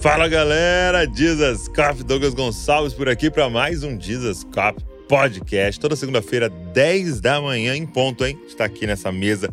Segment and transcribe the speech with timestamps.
[0.00, 5.78] Fala galera, Jesus Cop, Douglas Gonçalves por aqui para mais um Jesus Cop Podcast.
[5.78, 8.40] Toda segunda-feira, 10 da manhã em ponto, hein?
[8.48, 9.52] Está aqui nessa mesa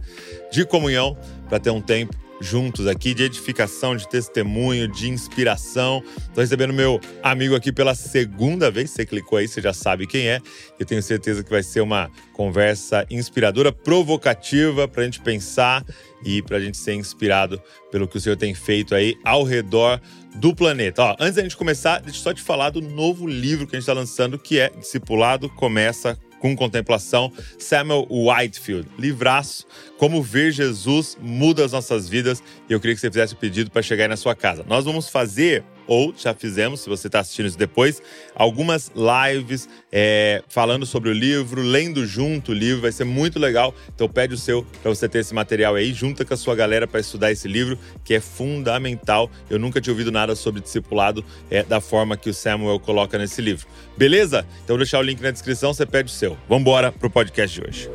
[0.49, 1.17] de comunhão
[1.49, 6.03] para ter um tempo juntos aqui de edificação, de testemunho, de inspiração.
[6.17, 8.91] Estou recebendo meu amigo aqui pela segunda vez.
[8.91, 10.39] Você clicou aí, você já sabe quem é.
[10.79, 15.83] Eu tenho certeza que vai ser uma conversa inspiradora, provocativa para a gente pensar
[16.23, 17.61] e para a gente ser inspirado
[17.91, 19.99] pelo que o Senhor tem feito aí ao redor
[20.37, 21.03] do planeta.
[21.03, 23.79] Ó, antes da gente começar, deixa eu só te falar do novo livro que a
[23.79, 28.87] gente está lançando, que é Discipulado Começa com contemplação, Samuel Whitefield.
[28.99, 29.65] Livraço,
[29.97, 32.43] Como Ver Jesus Muda as Nossas Vidas.
[32.69, 34.63] E eu queria que você fizesse o pedido para chegar aí na sua casa.
[34.67, 38.01] Nós vamos fazer ou já fizemos, se você está assistindo isso depois,
[38.35, 43.73] algumas lives é, falando sobre o livro, lendo junto o livro, vai ser muito legal.
[43.93, 46.87] Então pede o seu para você ter esse material aí, junta com a sua galera
[46.87, 49.31] para estudar esse livro, que é fundamental.
[49.49, 53.41] Eu nunca tinha ouvido nada sobre discipulado é, da forma que o Samuel coloca nesse
[53.41, 53.67] livro.
[53.97, 54.45] Beleza?
[54.63, 56.37] Então vou deixar o link na descrição, você pede o seu.
[56.47, 57.89] Vamos embora pro podcast de hoje.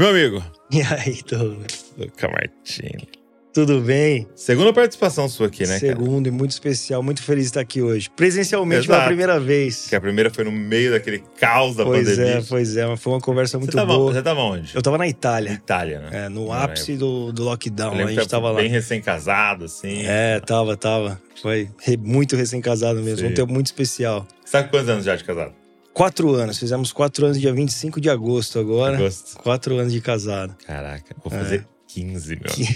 [0.00, 0.42] Meu amigo.
[0.72, 1.92] E aí, Douglas?
[1.98, 3.08] Luca Martini.
[3.52, 4.28] Tudo bem?
[4.36, 7.02] Segunda participação sua aqui, né, Segundo e muito especial.
[7.02, 8.08] Muito feliz de estar aqui hoje.
[8.08, 8.98] Presencialmente Exato.
[8.98, 9.88] pela primeira vez.
[9.88, 12.34] Que a primeira foi no meio daquele caos da pois pandemia.
[12.34, 12.86] Pois é, pois é.
[12.86, 14.12] Mas foi uma conversa muito você tava, boa.
[14.12, 14.74] Você tava onde?
[14.74, 15.52] Eu tava na Itália.
[15.52, 16.26] Itália, né?
[16.26, 17.92] É, no ápice do, do lockdown.
[17.92, 18.60] A gente tava lá.
[18.60, 20.06] Bem recém-casado, assim.
[20.06, 21.20] É, tava, tava.
[21.42, 23.26] Foi muito recém-casado mesmo.
[23.26, 23.32] Sim.
[23.32, 24.24] Um tempo muito especial.
[24.44, 25.59] Você tá quantos anos já de casado?
[25.92, 26.58] Quatro anos.
[26.58, 28.96] Fizemos quatro anos dia 25 de agosto agora.
[28.96, 29.36] Agosto.
[29.38, 30.56] Quatro anos de casado.
[30.66, 31.80] Caraca, vou fazer é.
[31.92, 32.68] 15, meu.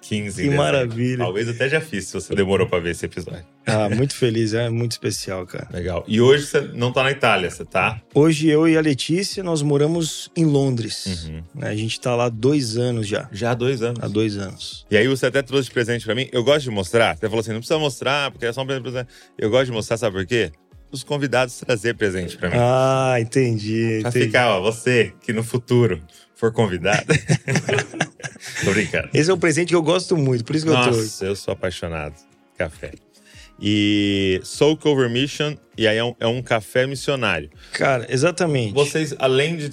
[0.00, 1.18] 15 Que maravilha.
[1.18, 3.44] Talvez até já fiz, se você demorou pra ver esse episódio.
[3.66, 5.68] Ah, muito feliz, é muito especial, cara.
[5.70, 6.02] Legal.
[6.08, 8.00] E hoje você não tá na Itália, você tá?
[8.14, 11.26] Hoje eu e a Letícia, nós moramos em Londres.
[11.28, 11.42] Uhum.
[11.60, 13.28] A gente tá lá há dois anos já.
[13.30, 14.02] Já há dois anos?
[14.02, 14.86] Há dois anos.
[14.90, 16.28] E aí você até trouxe de presente pra mim.
[16.32, 17.16] Eu gosto de mostrar.
[17.16, 19.08] Você falou assim, não precisa mostrar, porque é só um presente.
[19.36, 20.50] Eu gosto de mostrar, sabe por quê?
[20.92, 22.56] Os convidados trazer presente para mim.
[22.58, 23.98] Ah, entendi.
[24.02, 24.26] Pra entendi.
[24.26, 26.00] ficar, ó, você que no futuro
[26.34, 27.06] for convidado.
[28.64, 29.08] Tô brincando.
[29.14, 31.24] Esse é um presente que eu gosto muito, por isso que Nossa, eu trouxe.
[31.24, 32.14] eu sou apaixonado.
[32.58, 32.92] Café.
[33.60, 37.48] E Soul Over Mission, e aí é um, é um, café missionário.
[37.72, 38.74] Cara, exatamente.
[38.74, 39.70] Vocês, além de.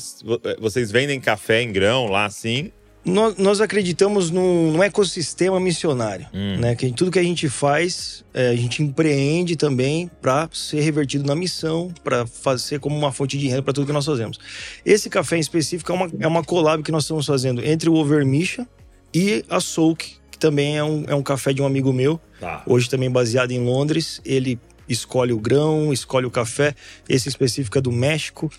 [0.60, 2.72] Vocês vendem café em grão lá assim?
[3.04, 6.58] Nós, nós acreditamos num, num, ecossistema missionário, hum.
[6.58, 6.76] né?
[6.76, 11.36] Que tudo que a gente faz, é, a gente empreende também para ser revertido na
[11.36, 14.38] missão, para fazer como uma fonte de renda para tudo que nós fazemos.
[14.86, 17.94] Esse café em específico é uma, é uma collab que nós estamos fazendo entre o
[17.94, 18.66] Overmission
[19.14, 22.64] e a Soak, que também é um, é um café de um amigo meu, tá.
[22.66, 24.22] hoje também baseado em Londres.
[24.26, 26.76] Ele escolhe o grão, escolhe o café.
[27.08, 28.52] Esse específico é do México.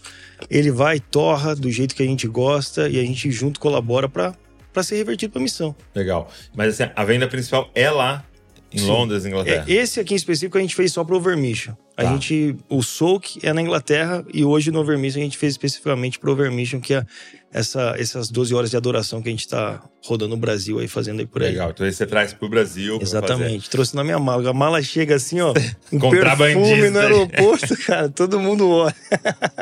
[0.48, 4.82] Ele vai, torra do jeito que a gente gosta e a gente junto colabora para
[4.82, 5.74] ser revertido para missão.
[5.94, 6.30] Legal.
[6.54, 8.24] Mas assim, a venda principal é lá
[8.72, 8.86] em Sim.
[8.86, 9.64] Londres, Inglaterra.
[9.68, 11.74] É, esse aqui em específico a gente fez só para o Overmission.
[11.96, 12.12] A tá.
[12.12, 16.30] gente, o Soak é na Inglaterra e hoje no Overmission a gente fez especificamente para
[16.30, 17.04] o Overmission, que é
[17.52, 21.20] essa, essas 12 horas de adoração que a gente está rodando no Brasil aí, fazendo
[21.20, 21.50] aí por aí.
[21.50, 22.98] Legal, então aí você traz para o Brasil.
[23.02, 24.48] Exatamente, trouxe na minha mala.
[24.48, 25.52] A mala chega assim, ó,
[25.92, 28.94] um perfume no aeroporto, cara, todo mundo olha.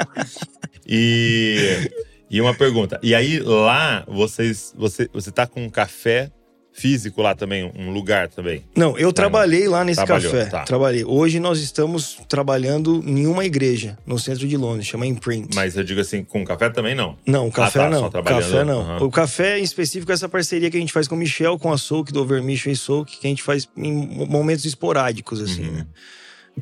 [0.87, 1.91] e,
[2.31, 6.31] e uma pergunta, e aí lá vocês, você, você tá com um café
[6.79, 8.65] físico lá também, um lugar também?
[8.77, 10.45] Não, eu trabalhei lá nesse Trabalhou, café.
[10.47, 10.63] Tá.
[10.63, 11.05] Trabalhei.
[11.05, 15.55] Hoje nós estamos trabalhando em uma igreja no centro de Londres, chama Imprint.
[15.55, 17.19] Mas eu digo assim, com café também não?
[17.27, 18.11] Não, café ah, tá, não.
[18.11, 18.81] Café não.
[18.81, 19.07] Uhum.
[19.07, 21.73] O café em específico é essa parceria que a gente faz com o Michel, com
[21.73, 23.93] a Souk, do Overmission e Souk, que a gente faz em
[24.27, 25.73] momentos esporádicos, assim, uhum.
[25.73, 25.87] né?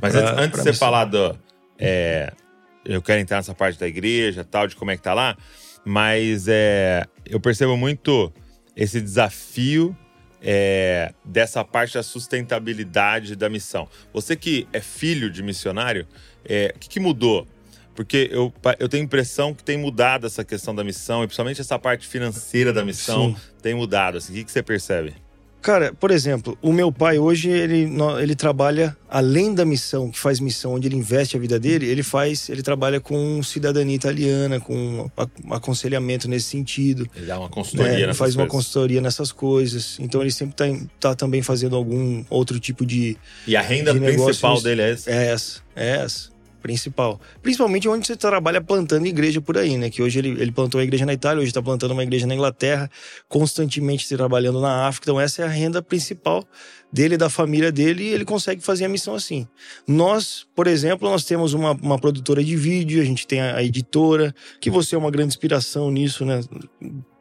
[0.01, 1.37] Mas pra, antes, antes de você falar do.
[1.79, 2.33] É,
[2.85, 5.37] eu quero entrar nessa parte da igreja tal, de como é que tá lá,
[5.85, 8.33] mas é, eu percebo muito
[8.75, 9.97] esse desafio
[10.43, 13.89] é, dessa parte da sustentabilidade da missão.
[14.13, 16.07] Você que é filho de missionário,
[16.45, 17.47] é, o que, que mudou?
[17.95, 21.61] Porque eu, eu tenho a impressão que tem mudado essa questão da missão, e principalmente
[21.61, 23.37] essa parte financeira da missão Sim.
[23.63, 24.19] tem mudado.
[24.19, 25.15] Assim, o que, que você percebe?
[25.67, 27.91] Cara, por exemplo, o meu pai hoje ele,
[28.23, 32.05] ele trabalha além da missão, que faz missão onde ele investe a vida dele, ele
[32.05, 35.11] faz, ele trabalha com cidadania italiana, com
[35.51, 37.11] aconselhamento nesse sentido.
[37.17, 38.15] Ele dá uma consultoria né?
[38.15, 38.37] Faz coisas.
[38.37, 39.99] uma consultoria nessas coisas.
[39.99, 44.63] Então ele sempre está tá também fazendo algum outro tipo de E a renda principal
[44.63, 45.11] dele é essa?
[45.11, 46.36] É essa, é essa
[46.67, 47.21] principal.
[47.41, 49.89] Principalmente onde você trabalha plantando igreja por aí, né?
[49.89, 52.35] Que hoje ele, ele plantou a igreja na Itália, hoje está plantando uma igreja na
[52.35, 52.91] Inglaterra,
[53.29, 55.05] constantemente trabalhando na África.
[55.09, 56.45] Então, essa é a renda principal
[56.93, 59.47] dele, da família dele, e ele consegue fazer a missão assim.
[59.87, 63.63] Nós, por exemplo, nós temos uma, uma produtora de vídeo, a gente tem a, a
[63.63, 66.41] editora, que você é uma grande inspiração nisso, né?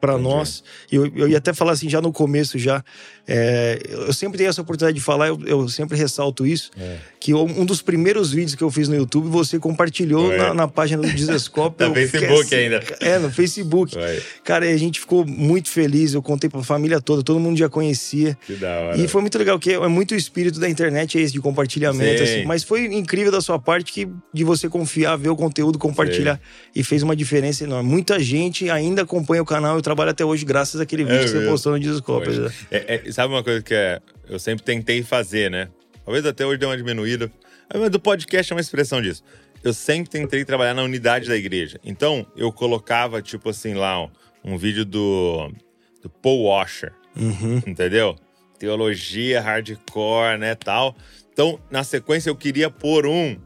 [0.06, 0.64] Para nós.
[0.92, 2.84] Eu, eu ia até falar assim, já no começo, já.
[3.28, 6.70] É, eu sempre tenho essa oportunidade de falar, eu, eu sempre ressalto isso.
[6.80, 6.98] É.
[7.20, 11.02] Que um dos primeiros vídeos que eu fiz no YouTube, você compartilhou na, na, página
[11.02, 11.82] do Desescope.
[11.84, 12.84] no Facebook ainda.
[13.00, 13.96] É, no Facebook.
[14.44, 16.14] Cara, a gente ficou muito feliz.
[16.14, 18.38] Eu contei pra família toda, todo mundo já conhecia.
[18.46, 18.98] Que da hora.
[18.98, 22.22] E foi muito legal, porque é muito o espírito da internet, é esse, de compartilhamento.
[22.22, 22.46] Assim.
[22.46, 26.36] Mas foi incrível da sua parte que de você confiar, ver o conteúdo, compartilhar.
[26.36, 26.42] Sim.
[26.76, 27.90] E fez uma diferença enorme.
[27.90, 31.30] Muita gente ainda acompanha o canal e trabalho até hoje graças àquele vídeo é que
[31.30, 32.52] você postou no Discord.
[32.72, 35.70] É, é, sabe uma coisa que é, eu sempre tentei fazer, né?
[36.04, 37.32] Talvez até hoje deu uma diminuída.
[37.74, 39.24] Mas do podcast é uma expressão disso.
[39.64, 41.80] Eu sempre tentei trabalhar na unidade da igreja.
[41.84, 44.10] Então, eu colocava, tipo assim, lá um,
[44.44, 45.52] um vídeo do,
[46.04, 46.94] do Paul Washer.
[47.16, 47.62] Uhum.
[47.66, 48.16] Entendeu?
[48.60, 50.96] Teologia, hardcore, né, tal.
[51.34, 53.38] Então, na sequência, eu queria pôr um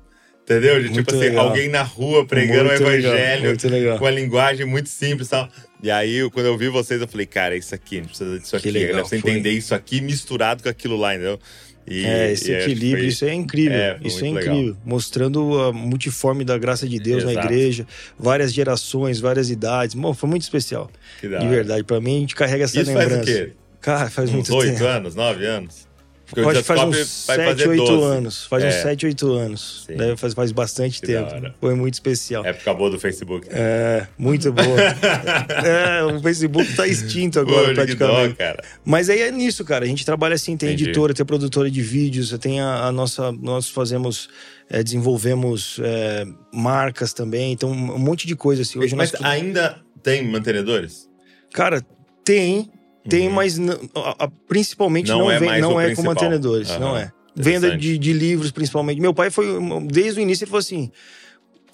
[0.50, 0.81] Entendeu?
[0.81, 1.48] De, tipo assim, legal.
[1.48, 5.48] alguém na rua pregando o evangelho legal, com a linguagem muito simples e tal.
[5.84, 8.56] E aí, quando eu vi vocês, eu falei, cara, isso aqui, a gente precisa disso
[8.56, 8.72] aqui.
[8.72, 9.19] Legal, foi.
[9.19, 11.40] entender isso aqui misturado com aquilo lá, entendeu?
[11.88, 13.07] E, é, esse equilíbrio, foi...
[13.07, 13.78] isso é incrível.
[13.78, 14.56] É, isso é incrível.
[14.56, 14.78] Legal.
[14.84, 17.36] Mostrando a multiforme da graça de Deus Exato.
[17.36, 17.88] na igreja,
[18.18, 19.96] várias gerações, várias idades.
[19.96, 20.90] Bom, foi muito especial.
[21.22, 21.84] de verdade.
[21.84, 23.24] Para mim, a gente carrega essa isso lembrança.
[23.24, 23.51] Faz o quê?
[23.81, 24.57] Cara, faz Uns muito tempo.
[24.62, 25.88] Oito anos, nove anos?
[26.30, 28.46] Porque Acho que faz uns 7, 8 anos.
[28.46, 28.68] Faz é.
[28.68, 29.88] uns 7, 8 anos.
[29.90, 30.16] Né?
[30.16, 31.30] Faz, faz bastante que tempo.
[31.60, 32.46] Foi muito especial.
[32.46, 33.48] Época boa do Facebook.
[33.52, 34.68] É, muito boa.
[35.66, 38.30] é, o Facebook tá extinto agora, Pô, praticamente.
[38.30, 38.64] Dó, cara.
[38.86, 39.86] Mas aí é nisso, cara.
[39.86, 40.86] A gente trabalha assim, tem Entendi.
[40.86, 43.32] editora, tem produtora de vídeos, tem a, a nossa.
[43.32, 44.30] Nós fazemos.
[44.72, 48.78] É, desenvolvemos é, marcas também, então um monte de coisa assim.
[48.78, 49.24] Hoje Mas nós...
[49.24, 51.10] ainda tem mantenedores?
[51.52, 51.82] Cara,
[52.24, 52.70] tem,
[53.07, 53.34] tem, uhum.
[53.34, 56.80] mas a, a, principalmente não, não, é, vem, não é com mantenedores, uhum.
[56.80, 57.12] não é.
[57.36, 59.00] Venda de, de, livros, principalmente.
[59.00, 59.46] Meu pai foi,
[59.86, 60.92] desde o início, ele falou assim: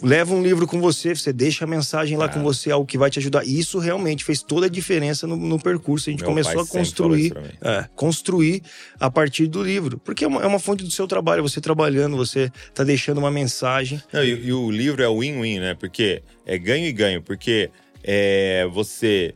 [0.01, 2.29] leva um livro com você, você deixa a mensagem lá ah.
[2.29, 3.45] com você, algo que vai te ajudar.
[3.45, 6.09] E isso realmente fez toda a diferença no, no percurso.
[6.09, 8.61] A gente Meu começou a construir, é, construir
[8.99, 9.97] a partir do livro.
[9.97, 13.31] Porque é uma, é uma, fonte do seu trabalho, você trabalhando, você tá deixando uma
[13.31, 14.01] mensagem.
[14.11, 15.73] Não, e, e o livro é win-win, né?
[15.73, 17.21] Porque é ganho e ganho.
[17.21, 17.69] Porque
[18.03, 19.33] é, você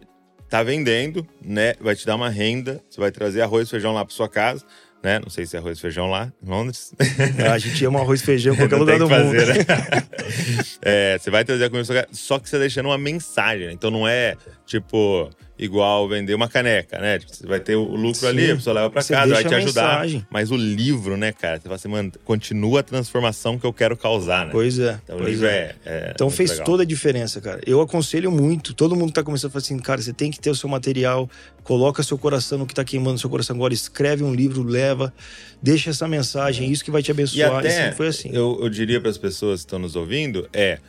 [0.49, 1.75] tá vendendo, né?
[1.79, 4.65] Vai te dar uma renda, você vai trazer arroz e feijão lá para sua casa,
[5.01, 5.19] né?
[5.19, 6.93] Não sei se é arroz e feijão lá em Londres.
[7.37, 9.47] É, a gente ama arroz e feijão em qualquer lugar do fazer, mundo.
[9.47, 9.65] Né?
[10.81, 13.67] é, você vai trazer a comida sua casa, só que você tá deixando uma mensagem,
[13.67, 13.73] né?
[13.73, 14.35] Então não é
[14.65, 17.19] tipo igual vender uma caneca, né?
[17.19, 18.27] Tipo, você vai ter o lucro Sim.
[18.27, 20.01] ali, a pessoa leva para casa, vai te ajudar.
[20.01, 20.27] Mensagem.
[20.29, 21.57] Mas o livro, né, cara?
[21.57, 24.51] Você fala assim, mano, continua a transformação que eu quero causar, né?
[24.53, 24.99] Pois é.
[25.03, 25.51] Então pois o livro é.
[25.51, 26.65] é, é então fez legal.
[26.65, 27.59] toda a diferença, cara.
[27.67, 28.73] Eu aconselho muito.
[28.73, 31.29] Todo mundo tá começando a falar assim, cara, você tem que ter o seu material,
[31.63, 35.13] coloca seu coração no que tá queimando seu coração agora, escreve um livro, leva,
[35.61, 37.65] deixa essa mensagem, isso que vai te abençoar.
[37.65, 38.29] E até, e foi assim.
[38.31, 40.79] Eu, eu diria para as pessoas que estão nos ouvindo é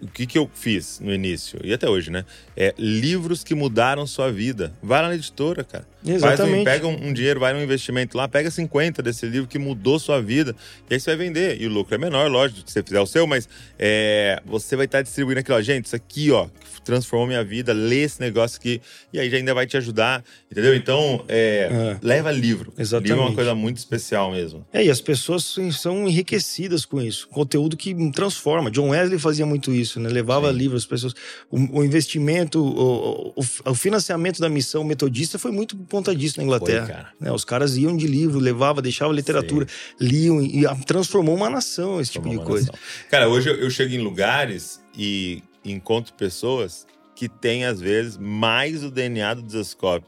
[0.00, 2.24] o que, que eu fiz no início, e até hoje, né?
[2.60, 4.72] É livros que mudaram sua vida.
[4.82, 5.86] Vai lá na editora, cara.
[6.04, 6.60] Exatamente.
[6.60, 9.98] Um, pega um, um, dinheiro, vai num investimento lá, pega 50 desse livro que mudou
[9.98, 10.54] sua vida,
[10.88, 11.60] e aí você vai vender.
[11.60, 14.86] E o lucro é menor, lógico, se você fizer o seu, mas é, você vai
[14.86, 15.60] estar distribuindo aquilo.
[15.62, 16.48] Gente, isso aqui, ó,
[16.84, 18.80] transformou minha vida, lê esse negócio aqui,
[19.12, 20.74] e aí já ainda vai te ajudar, entendeu?
[20.74, 21.96] Então, é, é.
[22.00, 22.72] leva livro.
[22.78, 23.08] Exatamente.
[23.10, 24.66] Livro é uma coisa muito especial mesmo.
[24.72, 27.28] É, e as pessoas são enriquecidas com isso.
[27.28, 28.70] Conteúdo que transforma.
[28.70, 30.08] John Wesley fazia muito isso, né?
[30.08, 30.58] Levava Sim.
[30.58, 31.14] livros, as pessoas.
[31.50, 36.38] O, o investimento, o, o, o, financiamento da missão metodista foi muito por conta disso
[36.38, 36.86] na Inglaterra.
[36.86, 37.12] Foi, cara.
[37.20, 37.32] Né?
[37.32, 40.06] Os caras iam de livro, levava, deixava literatura, Sim.
[40.06, 42.68] liam e transformou uma nação esse tipo de coisa.
[42.68, 42.80] Nação.
[43.10, 48.84] Cara, hoje eu, eu chego em lugares e encontro pessoas que têm, às vezes, mais
[48.84, 50.06] o DNA do Desascope.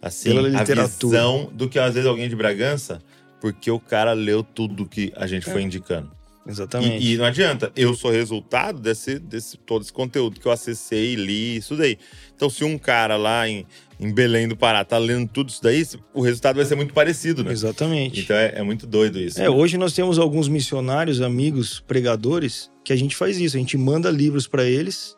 [0.00, 3.00] Assim, a visão do que, às vezes, alguém de Bragança,
[3.40, 5.52] porque o cara leu tudo que a gente é.
[5.52, 6.10] foi indicando.
[6.46, 7.04] Exatamente.
[7.04, 11.14] E, e, não adianta, eu sou resultado desse, desse todo esse conteúdo que eu acessei,
[11.14, 11.98] li, estudei.
[12.34, 13.64] Então, se um cara lá em,
[14.00, 17.44] em Belém do Pará tá lendo tudo isso daí, o resultado vai ser muito parecido,
[17.44, 17.52] né?
[17.52, 18.20] Exatamente.
[18.20, 19.38] Então é, é muito doido isso.
[19.38, 19.50] É, né?
[19.50, 23.56] hoje nós temos alguns missionários, amigos, pregadores, que a gente faz isso.
[23.56, 25.16] A gente manda livros para eles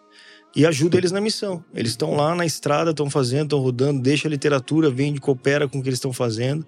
[0.54, 1.64] e ajuda eles na missão.
[1.74, 5.78] Eles estão lá na estrada, estão fazendo, estão rodando, deixa a literatura, vende, coopera com
[5.78, 6.66] o que eles estão fazendo.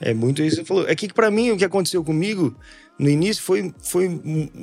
[0.00, 0.88] É muito isso que você falou.
[0.88, 2.56] É que para mim o que aconteceu comigo
[2.98, 4.20] no início foi, foi,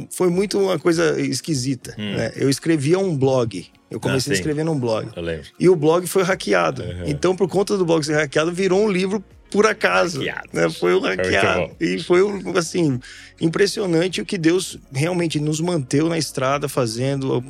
[0.10, 1.94] foi muito uma coisa esquisita.
[1.98, 2.16] Hum.
[2.16, 2.32] Né?
[2.36, 3.66] Eu escrevia um blog.
[3.90, 5.10] Eu comecei ah, a escrever num blog.
[5.60, 6.82] E o blog foi hackeado.
[6.82, 7.04] Uhum.
[7.08, 9.22] Então, por conta do blog ser hackeado, virou um livro
[9.52, 10.22] por acaso.
[10.54, 10.70] Né?
[10.70, 11.68] Foi um muito hackeado.
[11.68, 11.76] bom.
[11.82, 13.02] e foi, um, assim,
[13.42, 17.44] impressionante o que Deus realmente nos manteve na estrada, fazendo,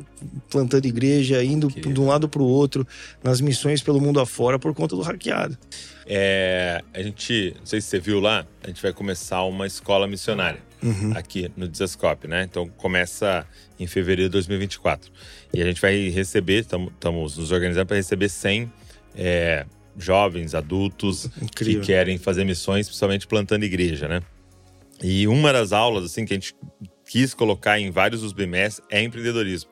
[0.50, 2.84] plantando igreja, indo Que- de um lado para o outro,
[3.22, 5.56] nas missões pelo mundo afora, por conta do hackeado.
[6.04, 10.08] É, a gente, não sei se você viu lá, a gente vai começar uma escola
[10.08, 11.12] missionária Uhum.
[11.16, 12.42] aqui no Desascope, né?
[12.42, 13.46] Então começa
[13.78, 15.12] em fevereiro de 2024.
[15.54, 18.72] E a gente vai receber, estamos nos organizando para receber 100
[19.14, 19.64] é,
[19.96, 21.80] jovens, adultos Incrível.
[21.80, 24.22] que querem fazer missões, principalmente plantando igreja, né?
[25.02, 26.54] E uma das aulas, assim, que a gente
[27.06, 29.70] quis colocar em vários dos bimestres é empreendedorismo.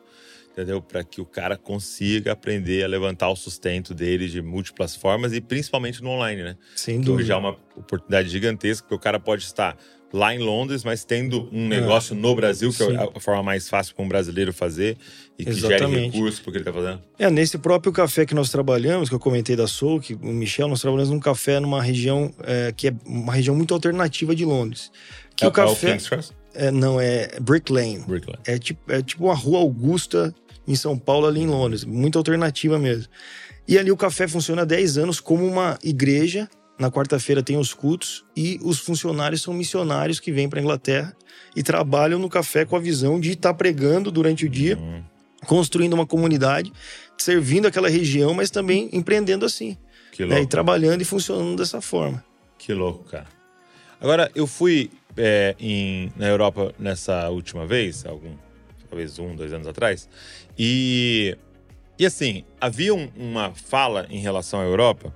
[0.52, 0.83] Entendeu?
[0.83, 5.40] Para que o cara consiga aprender a levantar o sustento dele de múltiplas formas e
[5.40, 6.57] principalmente no online, né?
[6.75, 7.23] Sem Que dúvida.
[7.23, 9.76] hoje é uma oportunidade gigantesca, porque o cara pode estar
[10.12, 12.97] lá em Londres, mas tendo um negócio no Brasil, que Sim.
[12.97, 14.97] é a forma mais fácil para um brasileiro fazer
[15.38, 17.00] e que gere recurso porque ele está fazendo.
[17.19, 20.69] É, nesse próprio café que nós trabalhamos, que eu comentei da Soul, que o Michel,
[20.69, 24.90] nós trabalhamos num café numa região é, que é uma região muito alternativa de Londres.
[25.37, 25.93] Que é, o café.
[25.93, 26.33] é Cross?
[26.55, 28.00] é, não, é Brick Lane.
[28.07, 28.40] Brickland.
[28.47, 30.35] É tipo, é tipo uma rua Augusta
[30.67, 31.85] em São Paulo, ali em Londres.
[31.85, 33.07] Muito alternativa mesmo.
[33.67, 36.49] E ali o café funciona há 10 anos como uma igreja.
[36.80, 41.14] Na quarta-feira tem os cultos e os funcionários são missionários que vêm para Inglaterra
[41.54, 45.02] e trabalham no café com a visão de estar pregando durante o dia, Hum,
[45.46, 46.72] construindo uma comunidade,
[47.18, 49.76] servindo aquela região, mas também empreendendo assim.
[50.10, 50.28] que né?
[50.37, 50.42] louco.
[50.42, 52.25] E trabalhando e funcionando dessa forma.
[52.58, 53.26] Que louco, cara.
[54.00, 58.34] Agora, eu fui é, em, na Europa nessa última vez, algum,
[58.88, 60.08] talvez um, dois anos atrás,
[60.58, 61.37] e,
[61.99, 65.14] e assim, havia um- uma fala em relação à Europa,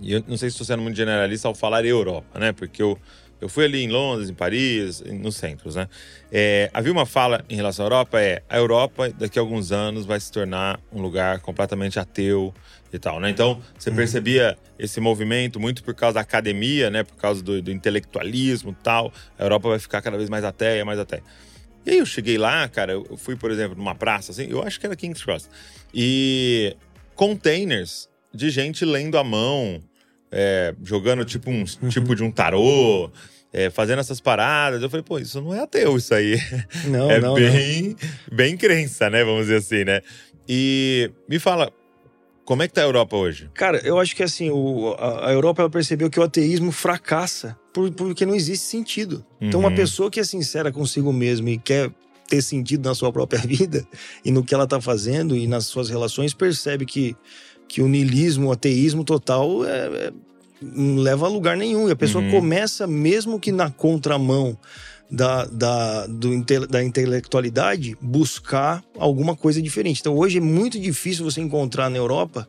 [0.00, 2.52] e eu não sei se estou sendo muito generalista ao falar Europa, né?
[2.52, 2.98] Porque eu,
[3.40, 5.88] eu fui ali em Londres, em Paris, nos centros, né?
[6.30, 10.06] É, havia uma fala em relação à Europa, é a Europa daqui a alguns anos
[10.06, 12.52] vai se tornar um lugar completamente ateu
[12.92, 13.30] e tal, né?
[13.30, 17.02] Então, você percebia esse movimento muito por causa da academia, né?
[17.02, 19.12] Por causa do, do intelectualismo e tal.
[19.38, 21.22] A Europa vai ficar cada vez mais ateia, mais ateia.
[21.84, 24.80] E aí eu cheguei lá, cara, eu fui, por exemplo, numa praça, assim, eu acho
[24.80, 25.48] que era King's Cross.
[25.94, 26.76] E
[27.14, 29.82] containers de gente lendo à mão,
[30.30, 33.10] é, jogando tipo um tipo de um tarô,
[33.52, 34.82] é, fazendo essas paradas.
[34.82, 36.38] Eu falei, pô, isso não é ateu, isso aí.
[36.84, 37.34] Não, é não, não.
[37.34, 37.96] bem,
[38.30, 39.24] bem crença, né?
[39.24, 40.00] Vamos dizer assim, né?
[40.48, 41.72] E me fala,
[42.44, 43.50] como é que tá a Europa hoje?
[43.54, 47.56] Cara, eu acho que assim, o- a, a Europa ela percebeu que o ateísmo fracassa
[47.72, 49.24] por- porque não existe sentido.
[49.40, 49.74] Então, uma Uhum.
[49.74, 51.90] pessoa que é sincera consigo mesmo e quer
[52.28, 53.86] ter sentido na sua própria vida
[54.24, 57.16] e no que ela tá fazendo e nas suas relações, percebe que,
[57.68, 60.12] que o niilismo, o ateísmo total é- é-
[60.62, 61.88] não leva a lugar nenhum.
[61.88, 62.30] E a pessoa Uhum.
[62.30, 64.56] começa, mesmo que na contramão
[65.10, 70.00] da, da, do inte- da intelectualidade, buscar alguma coisa diferente.
[70.00, 72.48] Então, hoje é muito difícil você encontrar na Europa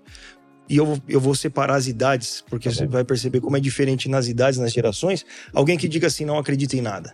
[0.70, 3.60] e eu, vou- eu vou separar as idades, porque Tá você vai perceber como é
[3.60, 5.26] diferente nas idades, nas gerações.
[5.54, 7.14] Alguém que diga assim, não acredita em nada.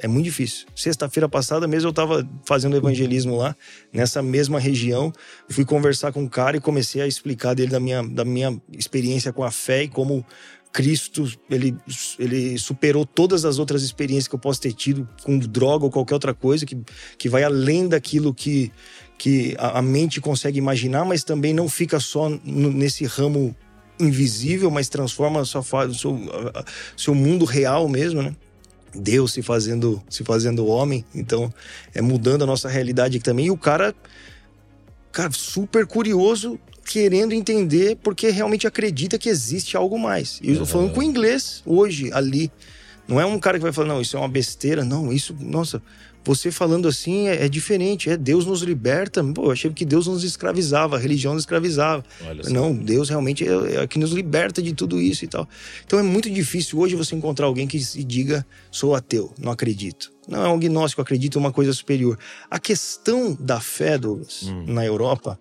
[0.00, 0.66] É muito difícil.
[0.76, 3.56] Sexta-feira passada mesmo eu estava fazendo evangelismo lá,
[3.92, 5.12] nessa mesma região.
[5.48, 9.32] Fui conversar com um cara e comecei a explicar dele da minha, da minha experiência
[9.32, 10.24] com a fé e como
[10.72, 11.74] Cristo, ele,
[12.18, 16.14] ele superou todas as outras experiências que eu posso ter tido com droga ou qualquer
[16.14, 16.78] outra coisa, que,
[17.16, 18.70] que vai além daquilo que,
[19.16, 23.56] que a, a mente consegue imaginar, mas também não fica só nesse ramo
[23.98, 25.62] invisível, mas transforma sua,
[25.92, 26.20] seu,
[26.96, 28.36] seu mundo real mesmo, né?
[28.94, 31.52] Deus se fazendo, se fazendo homem, então
[31.94, 33.46] é mudando a nossa realidade aqui também.
[33.46, 33.94] E o cara,
[35.12, 40.38] cara, super curioso, querendo entender, porque realmente acredita que existe algo mais.
[40.42, 42.50] E eu tô falando com inglês hoje, ali.
[43.06, 44.84] Não é um cara que vai falar, não, isso é uma besteira.
[44.84, 45.82] Não, isso, nossa,
[46.24, 48.10] você falando assim é, é diferente.
[48.10, 49.22] É Deus nos liberta.
[49.24, 52.04] Pô, eu achei que Deus nos escravizava, a religião nos escravizava.
[52.50, 55.48] Não, Deus realmente é, é que nos liberta de tudo isso e tal.
[55.86, 60.12] Então é muito difícil hoje você encontrar alguém que se diga sou ateu, não acredito.
[60.26, 62.18] Não é um agnóstico, acredita em uma coisa superior.
[62.50, 64.64] A questão da fé, Douglas, Hum.
[64.66, 65.40] na Europa,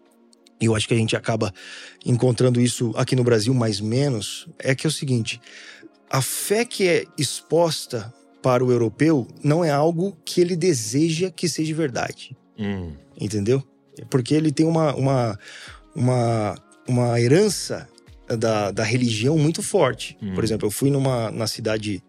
[0.62, 1.54] e eu acho que a gente acaba
[2.06, 5.42] encontrando isso aqui no Brasil mais menos, é que é o seguinte:
[6.10, 8.14] a fé que é exposta
[8.48, 13.62] para o europeu não é algo que ele deseja que seja verdade Hum, entendeu?
[14.10, 15.40] Porque ele tem uma, uma,
[15.94, 16.56] uma,
[16.88, 17.88] uma herança
[18.40, 20.18] da, da religião muito forte.
[20.22, 20.34] Hum.
[20.34, 22.02] Por exemplo, eu fui numa na cidade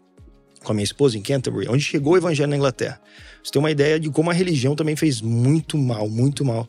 [0.65, 2.99] com a minha esposa, em Canterbury, onde chegou o evangelho na Inglaterra.
[3.43, 6.67] Você tem uma ideia de como a religião também fez muito mal, muito mal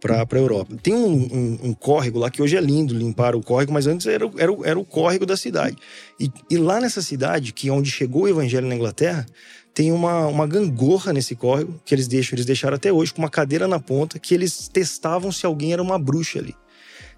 [0.00, 0.76] para a Europa.
[0.82, 4.06] Tem um, um, um córrego lá que hoje é lindo limpar o córrego, mas antes
[4.06, 5.76] era, era, era o córrego da cidade.
[6.18, 9.26] E, e lá nessa cidade, que é onde chegou o evangelho na Inglaterra,
[9.74, 13.30] tem uma, uma gangorra nesse córrego que eles deixam, eles deixaram até hoje com uma
[13.30, 16.54] cadeira na ponta que eles testavam se alguém era uma bruxa ali.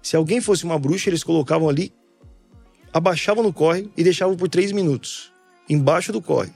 [0.01, 1.93] Se alguém fosse uma bruxa, eles colocavam ali
[2.93, 5.31] abaixavam no córrego e deixavam por três minutos,
[5.69, 6.55] embaixo do córrego.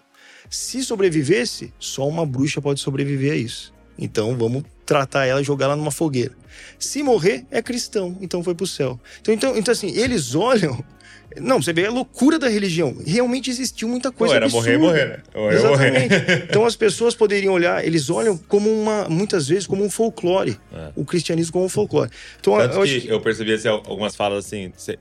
[0.50, 3.74] Se sobrevivesse, só uma bruxa pode sobreviver a isso.
[3.98, 6.32] Então vamos tratar ela e jogar ela numa fogueira.
[6.78, 9.00] Se morrer, é cristão, então foi pro céu.
[9.22, 10.84] Então, então, então assim, eles olham.
[11.38, 12.96] Não, você vê a loucura da religião.
[13.06, 14.78] Realmente existiu muita coisa Ou era absurda.
[14.78, 15.24] morrer, morrer, né?
[15.34, 16.10] Era Exatamente.
[16.10, 16.46] morrer.
[16.50, 20.58] Então as pessoas poderiam olhar, eles olham como uma, muitas vezes, como um folclore.
[20.72, 20.92] É.
[20.96, 22.10] O cristianismo como um folclore.
[22.40, 24.98] Então Tanto eu que, que eu percebi assim, algumas falas assim, você-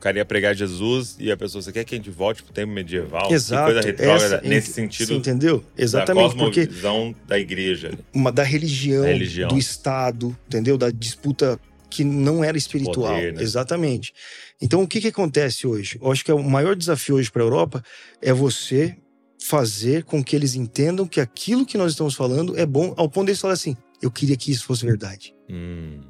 [0.00, 2.72] cara ia pregar Jesus e a pessoa, você quer que a gente volte pro tempo
[2.72, 3.28] medieval?
[3.28, 3.72] Que Exato.
[3.72, 5.58] coisa retrógrada, essa- nesse Você sentido entendeu?
[5.76, 7.92] da Exatamente, porque cosmovisão da igreja.
[8.12, 9.48] uma, da religião, Da religião.
[9.48, 10.76] do Estado, entendeu?
[10.78, 13.14] Da disputa que não era espiritual.
[13.14, 13.42] Poder, né?
[13.42, 14.12] Exatamente.
[14.62, 15.98] Então, o que, que acontece hoje?
[16.00, 17.82] Eu acho que é o maior desafio hoje para a Europa
[18.22, 18.96] é você
[19.42, 23.26] fazer com que eles entendam que aquilo que nós estamos falando é bom, ao ponto
[23.26, 25.34] deles falar assim: eu queria que isso fosse verdade.
[25.48, 26.00] Hum.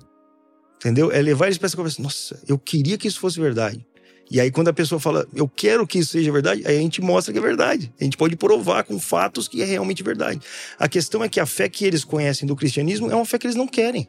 [0.80, 1.12] Entendeu?
[1.12, 2.02] É levar eles para essa conversa.
[2.02, 3.86] Nossa, eu queria que isso fosse verdade.
[4.30, 7.02] E aí, quando a pessoa fala, eu quero que isso seja verdade, aí a gente
[7.02, 7.92] mostra que é verdade.
[8.00, 10.40] A gente pode provar com fatos que é realmente verdade.
[10.78, 13.46] A questão é que a fé que eles conhecem do cristianismo é uma fé que
[13.46, 14.08] eles não querem.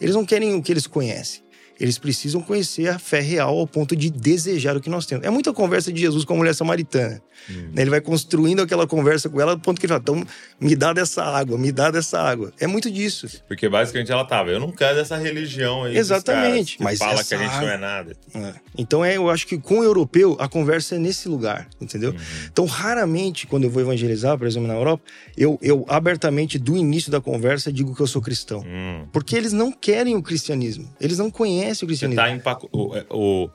[0.00, 1.44] Eles não querem o que eles conhecem.
[1.82, 5.26] Eles precisam conhecer a fé real ao ponto de desejar o que nós temos.
[5.26, 7.20] É muita conversa de Jesus com a mulher samaritana.
[7.50, 7.70] Hum.
[7.74, 7.82] Né?
[7.82, 10.24] Ele vai construindo aquela conversa com ela ao ponto que ele fala: então,
[10.60, 12.52] me dá dessa água, me dá dessa água.
[12.60, 13.26] É muito disso.
[13.48, 15.96] Porque basicamente ela tava, eu não quero dessa religião aí.
[15.96, 18.16] Exatamente, caras que mas fala essa que a gente não água- é nada.
[18.32, 18.54] É.
[18.78, 22.12] Então é, eu acho que com o europeu a conversa é nesse lugar, entendeu?
[22.12, 22.16] Uhum.
[22.52, 25.02] Então raramente quando eu vou evangelizar, por exemplo, na Europa,
[25.36, 29.06] eu, eu abertamente do início da conversa digo que eu sou cristão, Hum.
[29.12, 32.22] porque eles não querem o cristianismo, eles não conhecem o Você cristianismo.
[32.22, 32.68] tá empaco...
[32.72, 33.48] o, é, o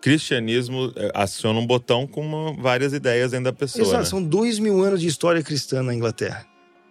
[0.00, 3.82] cristianismo é, aciona um botão com uma- várias ideias dentro da pessoa.
[3.84, 4.04] Exato, né?
[4.04, 6.46] são dois mil anos de história cristã na Inglaterra,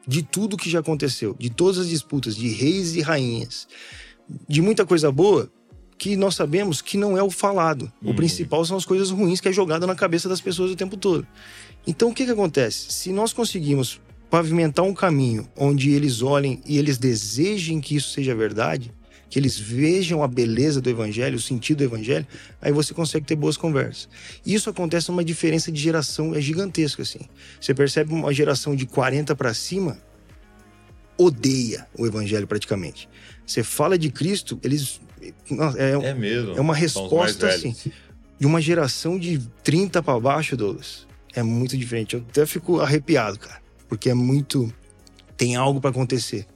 [0.07, 3.67] de tudo que já aconteceu, de todas as disputas, de reis e rainhas,
[4.47, 5.49] de muita coisa boa
[5.97, 7.91] que nós sabemos que não é o falado.
[8.03, 8.15] O Uhum.
[8.15, 11.25] principal são as coisas ruins que é jogado na cabeça das pessoas o tempo todo.
[11.87, 12.91] Então o que, que acontece?
[12.91, 18.35] Se nós conseguimos pavimentar um caminho onde eles olhem e eles desejem que isso seja
[18.35, 18.91] verdade,
[19.35, 22.25] que eles vejam a beleza do evangelho, o sentido do evangelho,
[22.61, 24.07] aí você consegue ter boas conversas.
[24.45, 27.19] Isso acontece numa diferença de geração é gigantesca assim.
[27.59, 29.97] Você percebe uma geração de 40 para cima
[31.17, 33.09] odeia o evangelho praticamente.
[33.45, 35.01] Você fala de Cristo, eles
[35.77, 36.55] é, É mesmo.
[36.55, 37.75] é uma resposta assim
[38.39, 41.05] de uma geração de 30 para baixo, Douglas.
[41.33, 42.15] É muito diferente.
[42.15, 44.73] Eu até fico arrepiado, cara, porque é muito
[45.35, 46.47] tem algo para acontecer.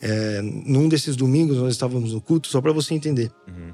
[0.00, 3.30] É, num desses domingos nós estávamos no culto, só para você entender.
[3.46, 3.72] Uhum.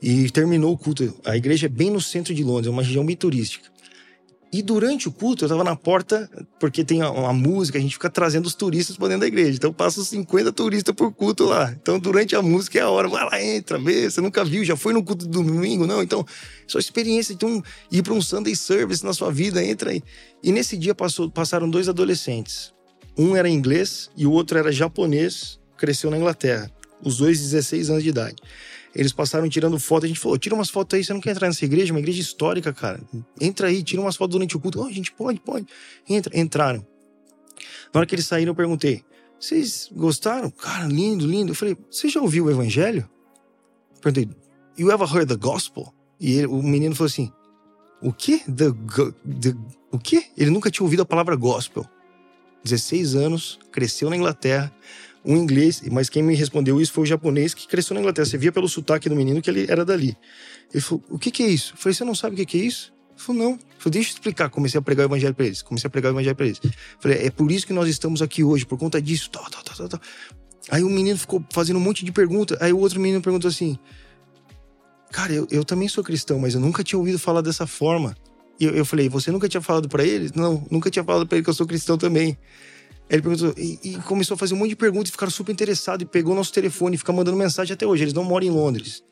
[0.00, 1.14] E terminou o culto.
[1.24, 3.68] A igreja é bem no centro de Londres, é uma região bem turística.
[4.50, 8.08] E durante o culto, eu tava na porta, porque tem uma música, a gente fica
[8.08, 9.56] trazendo os turistas pra dentro da igreja.
[9.56, 11.70] Então passa uns 50 turistas por culto lá.
[11.72, 14.74] Então durante a música é a hora, vai lá, entra, vê, você nunca viu, já
[14.74, 16.02] foi no culto do domingo, não?
[16.02, 16.24] Então,
[16.66, 20.02] sua experiência, então, ir para um Sunday service na sua vida, entra aí.
[20.42, 22.72] E nesse dia passou, passaram dois adolescentes.
[23.18, 26.70] Um era inglês e o outro era japonês, cresceu na Inglaterra.
[27.02, 28.36] Os dois 16 anos de idade.
[28.94, 30.04] Eles passaram tirando foto.
[30.04, 31.04] A gente falou: tira umas fotos aí.
[31.04, 31.92] Você não quer entrar nessa igreja?
[31.92, 33.00] Uma igreja histórica, cara.
[33.40, 34.80] Entra aí, tira umas fotos durante o culto.
[34.80, 35.66] Oh, a gente pode, pode.
[36.08, 36.36] Entra.
[36.38, 36.84] Entraram.
[37.92, 39.04] Na hora que eles saíram, eu perguntei:
[39.38, 40.50] vocês gostaram?
[40.50, 41.52] Cara, lindo, lindo.
[41.52, 43.08] Eu falei: você já ouviu o evangelho?
[43.94, 44.28] Eu perguntei:
[44.76, 45.92] you ever heard the gospel?
[46.18, 47.30] E ele- o menino falou assim:
[48.02, 48.38] o quê?
[48.46, 48.70] The,
[49.40, 49.56] the-
[49.92, 50.24] o quê?
[50.36, 51.84] Ele nunca tinha ouvido a palavra gospel.
[52.64, 54.72] 16 anos, cresceu na Inglaterra,
[55.24, 58.24] um inglês, mas quem me respondeu isso foi o japonês que cresceu na Inglaterra.
[58.26, 60.16] Você via pelo sotaque do menino que ele era dali.
[60.72, 61.74] Ele falou: O que, que é isso?
[61.74, 62.92] Eu falei: Você não sabe o que, que é isso?
[63.10, 63.50] Ele falou: Não.
[63.52, 64.48] Eu falei: Deixa eu explicar.
[64.48, 65.60] Comecei a pregar o evangelho para eles.
[65.62, 66.60] Comecei a pregar o evangelho para eles.
[66.62, 69.30] Eu falei: É por isso que nós estamos aqui hoje, por conta disso.
[70.70, 72.56] Aí o menino ficou fazendo um monte de perguntas.
[72.60, 73.78] Aí o outro menino perguntou assim:
[75.10, 78.16] Cara, eu, eu também sou cristão, mas eu nunca tinha ouvido falar dessa forma.
[78.58, 80.30] E eu, eu falei: Você nunca tinha falado para ele?
[80.34, 82.36] Não, nunca tinha falado para ele que eu sou cristão também.
[83.10, 86.02] Ele perguntou e, e começou a fazer um monte de perguntas e ficaram super interessados
[86.02, 88.04] e pegou nosso telefone e fica mandando mensagem até hoje.
[88.04, 89.02] Eles não moram em Londres.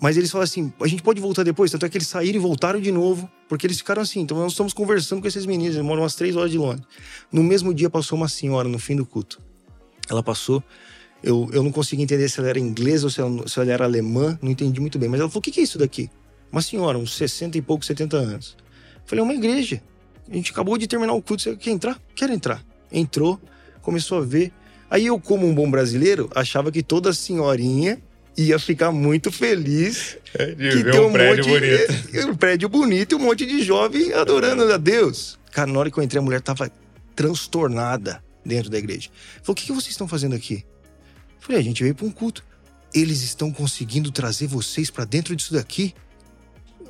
[0.00, 1.70] Mas eles falaram assim: a gente pode voltar depois?
[1.70, 4.20] Tanto é que eles saíram e voltaram de novo, porque eles ficaram assim.
[4.20, 6.86] Então nós estamos conversando com esses meninos, eles moram umas três horas de Londres.
[7.32, 9.40] No mesmo dia passou uma senhora no fim do culto.
[10.08, 10.62] Ela passou,
[11.22, 13.84] eu, eu não consegui entender se ela era inglesa ou se ela, se ela era
[13.84, 15.08] alemã, não entendi muito bem.
[15.08, 16.10] Mas ela falou: o que, que é isso daqui?
[16.52, 18.56] Uma senhora, uns 60 e poucos, 70 anos.
[19.04, 19.82] Falei: é uma igreja.
[20.30, 22.00] A gente acabou de terminar o culto, você quer entrar?
[22.14, 22.64] Quero entrar.
[22.90, 23.40] Entrou,
[23.82, 24.52] começou a ver.
[24.90, 28.00] Aí eu, como um bom brasileiro, achava que toda senhorinha
[28.36, 32.08] ia ficar muito feliz De que ver tem um um prédio monte, bonito.
[32.18, 35.38] é, um prédio bonito e um monte de jovem adorando a Deus.
[35.52, 36.70] Cara, na hora que eu entrei, a mulher tava
[37.14, 39.08] transtornada dentro da igreja.
[39.42, 40.64] Falou: o que, que vocês estão fazendo aqui?
[40.64, 42.44] Eu falei: a gente veio para um culto.
[42.92, 45.94] Eles estão conseguindo trazer vocês para dentro disso daqui?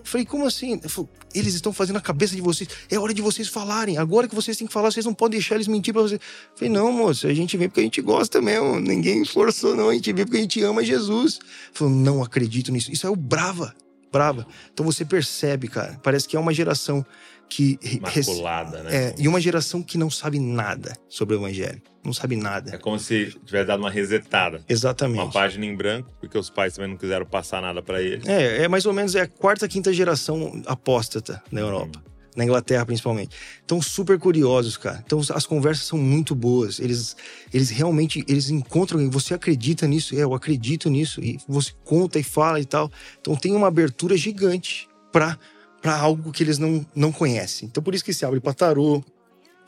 [0.04, 0.78] Falei, como assim?
[0.80, 2.68] Falei, eles estão fazendo a cabeça de vocês.
[2.90, 3.96] É hora de vocês falarem.
[3.96, 6.20] Agora que vocês têm que falar, vocês não podem deixar eles mentir pra vocês.
[6.54, 8.78] Falei, não, moço, a gente vem porque a gente gosta mesmo.
[8.78, 9.88] Ninguém forçou, não.
[9.88, 11.40] A gente vem porque a gente ama Jesus.
[11.72, 12.92] Falou, não acredito nisso.
[12.92, 13.74] Isso é o brava.
[14.12, 14.46] Brava.
[14.72, 15.98] Então você percebe, cara.
[16.02, 17.04] Parece que é uma geração
[17.48, 17.78] que.
[18.00, 18.96] Maculada, né?
[18.96, 21.80] É, e uma geração que não sabe nada sobre o evangelho.
[22.04, 22.74] Não sabe nada.
[22.74, 24.62] É como se tivesse dado uma resetada.
[24.68, 25.22] Exatamente.
[25.22, 28.26] Uma página em branco, porque os pais também não quiseram passar nada para eles.
[28.26, 32.02] É, é mais ou menos é a quarta, quinta geração apóstata na Europa.
[32.06, 32.10] Hum.
[32.36, 33.36] Na Inglaterra, principalmente.
[33.64, 35.00] Então, super curiosos, cara.
[35.06, 36.80] Então, as conversas são muito boas.
[36.80, 37.16] Eles,
[37.52, 39.08] eles realmente eles encontram.
[39.08, 40.16] Você acredita nisso?
[40.16, 41.22] É, eu acredito nisso.
[41.22, 42.90] E você conta e fala e tal.
[43.20, 45.38] Então, tem uma abertura gigante para
[45.84, 47.68] para algo que eles não, não conhecem.
[47.68, 49.04] Então por isso que se abre para tarô,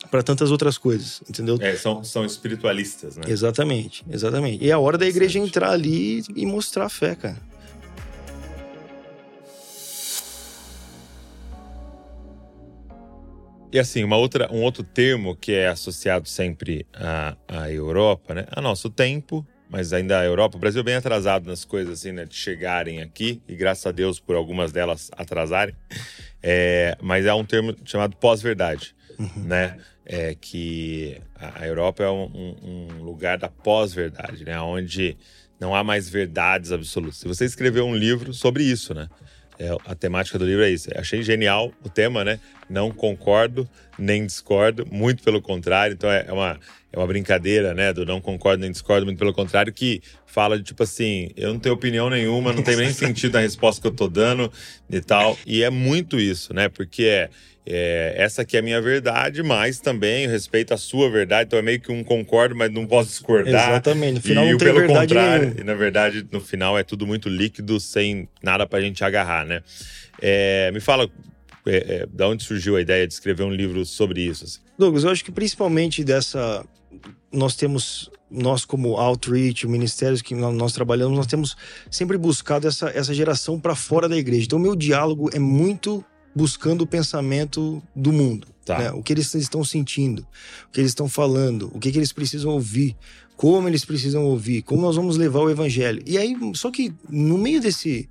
[0.09, 1.59] para tantas outras coisas, entendeu?
[1.61, 3.25] É, são, são espiritualistas, né?
[3.27, 4.65] Exatamente, exatamente.
[4.65, 7.37] E é a hora da igreja entrar ali e mostrar a fé, cara.
[13.71, 18.47] E assim, uma outra, um outro termo que é associado sempre à, à Europa, né?
[18.49, 22.11] A nosso tempo, mas ainda a Europa, o Brasil é bem atrasado nas coisas assim,
[22.11, 25.75] né, de chegarem aqui, e graças a Deus por algumas delas atrasarem.
[26.41, 29.43] É, mas é um termo chamado pós-verdade, uhum.
[29.43, 29.77] né?
[30.05, 34.57] É que a Europa é um, um lugar da pós-verdade, né?
[34.61, 35.17] Onde
[35.59, 37.17] não há mais verdades absolutas.
[37.17, 39.09] Se você escreveu um livro sobre isso, né?
[39.59, 40.89] É, a temática do livro é isso.
[40.95, 42.39] Achei genial o tema, né?
[42.69, 45.93] Não concordo nem discordo, muito pelo contrário.
[45.93, 46.59] Então é, é uma,
[46.91, 47.91] é uma brincadeira, né?
[47.91, 51.59] Do não concordo nem discordo, muito pelo contrário, que fala de tipo assim: eu não
[51.59, 54.51] tenho opinião nenhuma, não tem nem sentido a resposta que eu tô dando
[54.89, 55.37] e tal.
[55.45, 56.69] E é muito isso, né?
[56.69, 57.29] Porque é,
[57.65, 61.59] é, essa aqui é a minha verdade, mas também eu respeito a sua verdade, então
[61.59, 63.69] é meio que um concordo, mas não posso discordar.
[63.69, 66.83] Exatamente, no final e não tem pelo verdade contrário, e na verdade, no final é
[66.83, 69.61] tudo muito líquido, sem nada pra gente agarrar, né?
[70.21, 71.09] É, me fala,
[71.65, 74.45] é, é, da onde surgiu a ideia de escrever um livro sobre isso?
[74.45, 74.59] Assim?
[74.77, 76.65] Douglas, eu acho que principalmente dessa.
[77.37, 81.55] Nós temos, nós como Outreach, ministérios que nós trabalhamos, nós temos
[81.89, 84.45] sempre buscado essa, essa geração para fora da igreja.
[84.45, 86.03] Então, o meu diálogo é muito
[86.35, 88.47] buscando o pensamento do mundo.
[88.65, 88.77] Tá.
[88.77, 88.91] Né?
[88.91, 90.27] O que eles estão sentindo,
[90.67, 92.97] o que eles estão falando, o que, que eles precisam ouvir,
[93.37, 96.01] como eles precisam ouvir, como nós vamos levar o evangelho.
[96.05, 98.09] E aí, só que no meio desse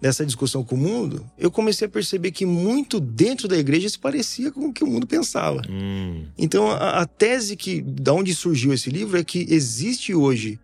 [0.00, 3.98] dessa discussão com o mundo, eu comecei a perceber que muito dentro da igreja se
[3.98, 5.62] parecia com o que o mundo pensava.
[5.68, 6.24] Hum.
[6.36, 10.58] Então, a, a, tese que da onde surgiu esse livro é que existe hoje,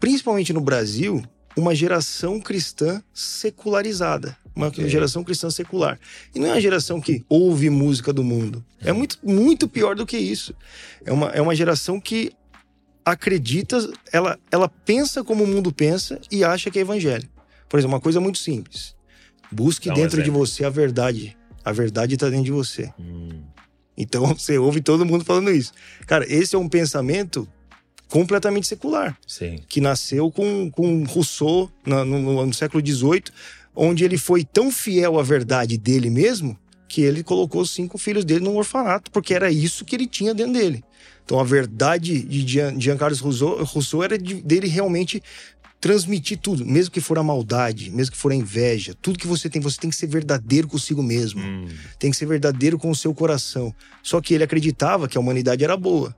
[0.00, 1.22] principalmente no Brasil,
[1.56, 4.36] uma geração cristã secularizada.
[4.54, 4.88] Uma okay.
[4.88, 5.98] geração cristã secular.
[6.34, 8.64] E não é uma geração que ouve música do mundo.
[8.80, 8.96] É hum.
[8.96, 10.54] muito, muito pior do que isso.
[11.04, 12.32] É uma, é uma geração que
[13.04, 13.78] acredita,
[14.10, 17.28] ela, ela pensa como o mundo pensa e acha que é evangelho.
[17.68, 18.94] Por exemplo, uma coisa muito simples.
[19.50, 21.36] Busque dentro de você a verdade.
[21.64, 22.92] A verdade está dentro de você.
[22.98, 23.42] Hum.
[23.96, 25.72] Então você ouve todo mundo falando isso.
[26.06, 27.48] Cara, esse é um pensamento
[28.08, 29.16] completamente secular.
[29.26, 29.60] Sim.
[29.68, 33.24] Que nasceu com, com Rousseau no, no, no século XVIII,
[33.74, 38.24] onde ele foi tão fiel à verdade dele mesmo que ele colocou os cinco filhos
[38.24, 40.84] dele num orfanato, porque era isso que ele tinha dentro dele.
[41.24, 45.20] Então a verdade de Jean, Jean Carlos Rousseau, Rousseau era de, dele realmente
[45.80, 49.48] transmitir tudo, mesmo que for a maldade, mesmo que for a inveja, tudo que você
[49.48, 51.40] tem, você tem que ser verdadeiro consigo mesmo.
[51.40, 51.68] Hum.
[51.98, 53.74] Tem que ser verdadeiro com o seu coração.
[54.02, 56.14] Só que ele acreditava que a humanidade era boa.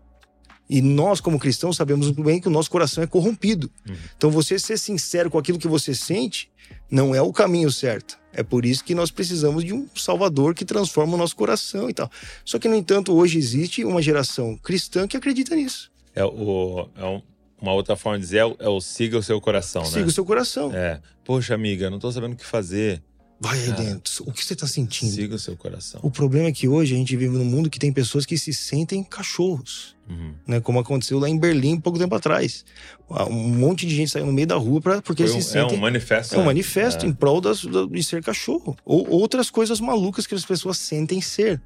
[0.71, 3.71] E nós, como cristãos, sabemos muito bem que o nosso coração é corrompido.
[3.89, 3.95] Hum.
[4.17, 6.51] Então, você ser sincero com aquilo que você sente
[6.91, 8.19] não é o caminho certo.
[8.33, 11.95] É por isso que nós precisamos de um Salvador que transforma o nosso coração e
[11.95, 12.11] tal.
[12.45, 15.91] Só que, no entanto, hoje existe uma geração cristã que acredita nisso.
[16.15, 17.23] É, o, é um
[17.61, 20.01] uma outra forma de dizer é, é o siga o seu coração, siga né?
[20.01, 20.75] Siga o seu coração.
[20.75, 21.01] É.
[21.25, 23.03] Poxa, amiga, não tô sabendo o que fazer.
[23.41, 24.25] Vai aí dentro.
[24.27, 25.13] O que você tá sentindo?
[25.13, 26.01] Siga o seu coração.
[26.03, 28.53] O problema é que hoje a gente vive num mundo que tem pessoas que se
[28.53, 29.97] sentem cachorros.
[30.09, 30.35] Uhum.
[30.45, 30.61] Né?
[30.61, 32.65] Como aconteceu lá em Berlim pouco tempo atrás.
[33.09, 35.77] Um monte de gente saiu no meio da rua pra, porque um, se sentem.
[35.77, 36.35] É um manifesto.
[36.35, 36.47] É um né?
[36.47, 37.09] manifesto é.
[37.09, 38.77] em prol das, de ser cachorro.
[38.85, 41.63] Ou outras coisas malucas que as pessoas sentem ser.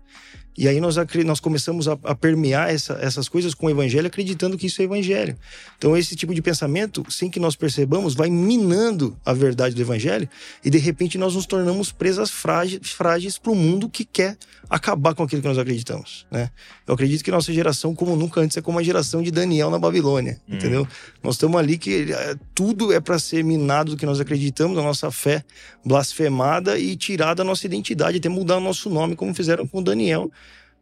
[0.57, 4.59] E aí nós, nós começamos a, a permear essa, essas coisas com o evangelho, acreditando
[4.59, 5.37] que isso é evangelho.
[5.79, 10.29] Então, esse tipo de pensamento, sem que nós percebamos, vai minando a verdade do evangelho
[10.62, 14.37] e de repente nós nos tornamos presas frágeis para o mundo que quer
[14.69, 16.27] acabar com aquilo que nós acreditamos.
[16.31, 16.51] Né?
[16.87, 19.79] Eu acredito que nossa geração, como nunca antes, é como a geração de Daniel na
[19.79, 20.41] Babilônia.
[20.49, 20.57] Hum.
[20.57, 20.88] Entendeu?
[21.23, 24.83] Nós estamos ali que é, tudo é para ser minado do que nós acreditamos, a
[24.83, 25.45] nossa fé
[25.85, 30.31] blasfemada e tirada a nossa identidade, até mudar o nosso nome, como fizeram com Daniel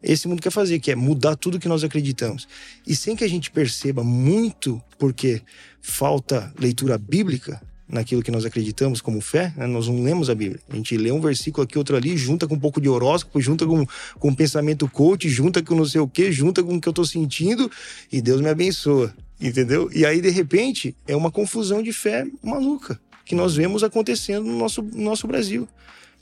[0.02, 2.48] esse mundo quer fazer, que é mudar tudo que nós acreditamos.
[2.86, 5.42] E sem que a gente perceba muito, porque
[5.80, 7.60] falta leitura bíblica,
[7.90, 9.66] naquilo que nós acreditamos como fé, né?
[9.66, 10.60] nós não lemos a Bíblia.
[10.68, 13.66] A gente lê um versículo aqui, outro ali, junta com um pouco de horóscopo, junta
[13.66, 13.84] com,
[14.18, 16.92] com um pensamento coach, junta com não sei o quê, junta com o que eu
[16.92, 17.70] tô sentindo
[18.12, 19.90] e Deus me abençoa, entendeu?
[19.92, 24.58] E aí, de repente, é uma confusão de fé maluca que nós vemos acontecendo no
[24.58, 25.68] nosso, no nosso Brasil.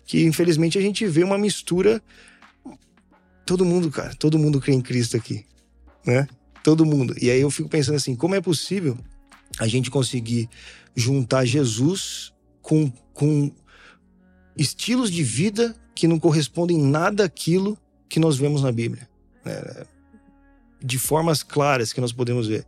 [0.07, 2.03] Que infelizmente a gente vê uma mistura.
[3.49, 5.43] Todo mundo, cara, todo mundo crê em Cristo aqui,
[6.05, 6.29] né?
[6.63, 7.15] Todo mundo.
[7.19, 8.95] E aí eu fico pensando assim, como é possível
[9.59, 10.51] a gente conseguir
[10.95, 12.31] juntar Jesus
[12.61, 13.51] com, com
[14.55, 19.09] estilos de vida que não correspondem nada àquilo que nós vemos na Bíblia.
[19.47, 19.87] É,
[20.85, 22.67] de formas claras que nós podemos ver.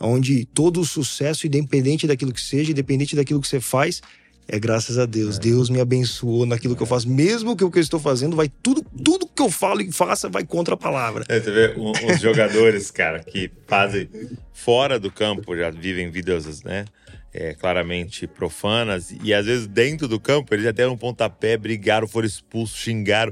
[0.00, 4.02] Onde todo o sucesso, independente daquilo que seja, independente daquilo que você faz,
[4.48, 5.36] é graças a Deus.
[5.36, 5.40] É.
[5.40, 6.76] Deus me abençoou naquilo é.
[6.76, 7.08] que eu faço.
[7.08, 10.28] Mesmo que o que eu estou fazendo, vai tudo, tudo que eu falo e faça
[10.28, 11.24] vai contra a palavra.
[11.28, 14.08] É, você vê uns jogadores, cara, que fazem
[14.52, 16.84] fora do campo, já vivem vidas, né?
[17.38, 22.08] É, claramente profanas, e às vezes dentro do campo eles já deram um pontapé, brigaram,
[22.08, 23.30] foram expulsos, xingaram.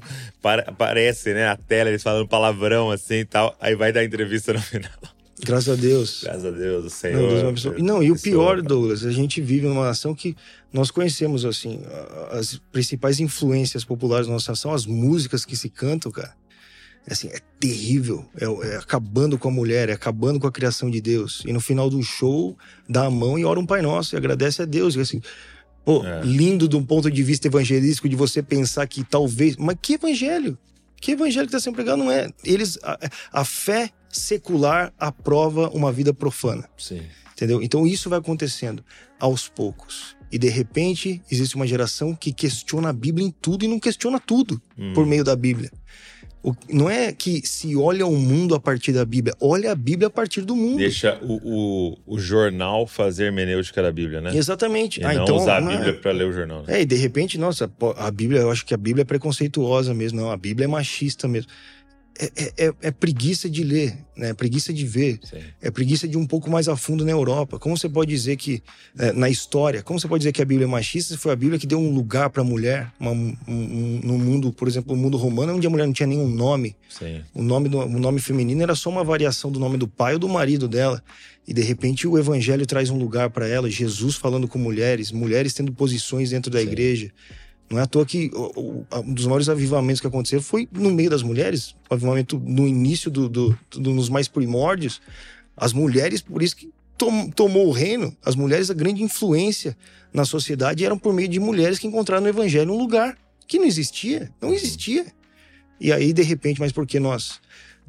[0.66, 3.56] Aparece, né, na tela, eles falando palavrão assim e tal.
[3.58, 4.90] Aí vai dar entrevista no final.
[5.42, 6.20] Graças a Deus.
[6.22, 7.20] Graças a Deus, o Senhor.
[7.20, 10.36] Não, Deus não e o pior, Douglas, a gente vive numa nação que
[10.72, 11.80] nós conhecemos, assim,
[12.30, 16.34] as principais influências populares da nossa nação, as músicas que se cantam, cara.
[17.06, 18.24] É, assim, é terrível.
[18.40, 21.42] É, é, acabando com a mulher, é acabando com a criação de Deus.
[21.46, 22.56] E no final do show,
[22.88, 24.94] dá a mão e ora um Pai Nosso e agradece a Deus.
[24.94, 25.20] E assim,
[25.84, 26.22] pô, é.
[26.22, 29.56] lindo de um ponto de vista evangelístico de você pensar que talvez.
[29.56, 30.56] Mas que evangelho?
[31.00, 32.30] Que evangelho que está sendo pregado não é.
[32.42, 32.98] Eles, a,
[33.32, 36.68] a fé secular aprova uma vida profana.
[36.76, 37.02] Sim.
[37.32, 37.62] Entendeu?
[37.62, 38.84] Então isso vai acontecendo
[39.18, 40.16] aos poucos.
[40.30, 44.20] E de repente existe uma geração que questiona a Bíblia em tudo e não questiona
[44.20, 44.92] tudo hum.
[44.92, 45.70] por meio da Bíblia.
[46.44, 50.08] O, não é que se olha o mundo a partir da Bíblia, olha a Bíblia
[50.08, 50.76] a partir do mundo.
[50.76, 54.36] Deixa o, o, o jornal fazer hermenêutica da Bíblia, né?
[54.36, 55.00] Exatamente.
[55.00, 55.92] E ah, não então, usar a Bíblia é...
[55.94, 56.62] para ler o jornal.
[56.64, 56.78] Né?
[56.78, 60.20] É, e de repente, nossa, a Bíblia, eu acho que a Bíblia é preconceituosa mesmo.
[60.20, 61.50] Não, a Bíblia é machista mesmo.
[62.16, 64.30] É, é, é, é, preguiça de ler, né?
[64.30, 65.38] É preguiça de ver, Sim.
[65.60, 67.58] é preguiça de um pouco mais a fundo na Europa.
[67.58, 68.62] Como você pode dizer que
[68.96, 71.36] é, na história, como você pode dizer que a Bíblia é machista se foi a
[71.36, 74.94] Bíblia que deu um lugar para a mulher, uma, um, um, no mundo, por exemplo,
[74.94, 76.76] o mundo romano, onde a mulher não tinha nenhum nome.
[76.88, 77.20] Sim.
[77.34, 80.18] O nome do, o nome feminino era só uma variação do nome do pai ou
[80.20, 81.02] do marido dela.
[81.48, 85.52] E de repente o evangelho traz um lugar para ela, Jesus falando com mulheres, mulheres
[85.52, 86.66] tendo posições dentro da Sim.
[86.66, 87.10] igreja.
[87.70, 91.22] Não é à toa que um dos maiores avivamentos que aconteceram foi no meio das
[91.22, 95.00] mulheres, o avivamento no início do, do, do nos mais primórdios.
[95.56, 99.76] As mulheres, por isso que tom, tomou o reino, as mulheres, a grande influência
[100.12, 103.64] na sociedade eram por meio de mulheres que encontraram no evangelho um lugar que não
[103.64, 105.06] existia, não existia.
[105.80, 107.40] E aí, de repente, mas porque nós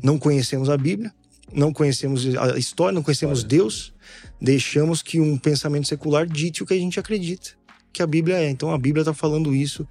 [0.02, 1.14] não conhecemos a Bíblia,
[1.54, 3.94] não conhecemos a história, não conhecemos Deus,
[4.42, 7.52] deixamos que um pensamento secular dite o que a gente acredita
[7.96, 8.50] que a Bíblia é.
[8.50, 9.88] Então a Bíblia está falando isso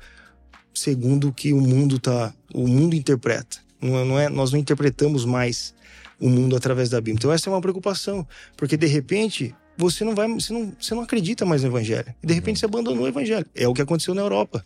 [0.75, 3.59] segundo o que o mundo tá, o mundo interpreta.
[3.81, 5.75] Não é, não é, nós não interpretamos mais
[6.21, 7.15] o mundo através da Bíblia.
[7.15, 11.03] Então essa é uma preocupação, porque de repente você não vai, você não, você não
[11.03, 12.15] acredita mais no Evangelho.
[12.23, 13.47] E de repente você abandonou o Evangelho.
[13.55, 14.65] É o que aconteceu na Europa.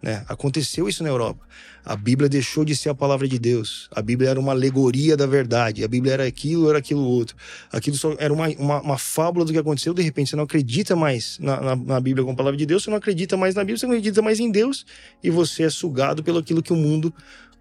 [0.00, 0.24] Né?
[0.28, 1.44] Aconteceu isso na Europa.
[1.84, 3.88] A Bíblia deixou de ser a palavra de Deus.
[3.90, 5.82] A Bíblia era uma alegoria da verdade.
[5.82, 7.36] A Bíblia era aquilo, era aquilo outro.
[7.72, 9.92] Aquilo só era uma, uma, uma fábula do que aconteceu.
[9.92, 12.90] De repente, você não acredita mais na, na, na, Bíblia como palavra de Deus, você
[12.90, 14.86] não acredita mais na Bíblia, você não acredita mais em Deus.
[15.22, 17.12] E você é sugado pelo aquilo que o mundo,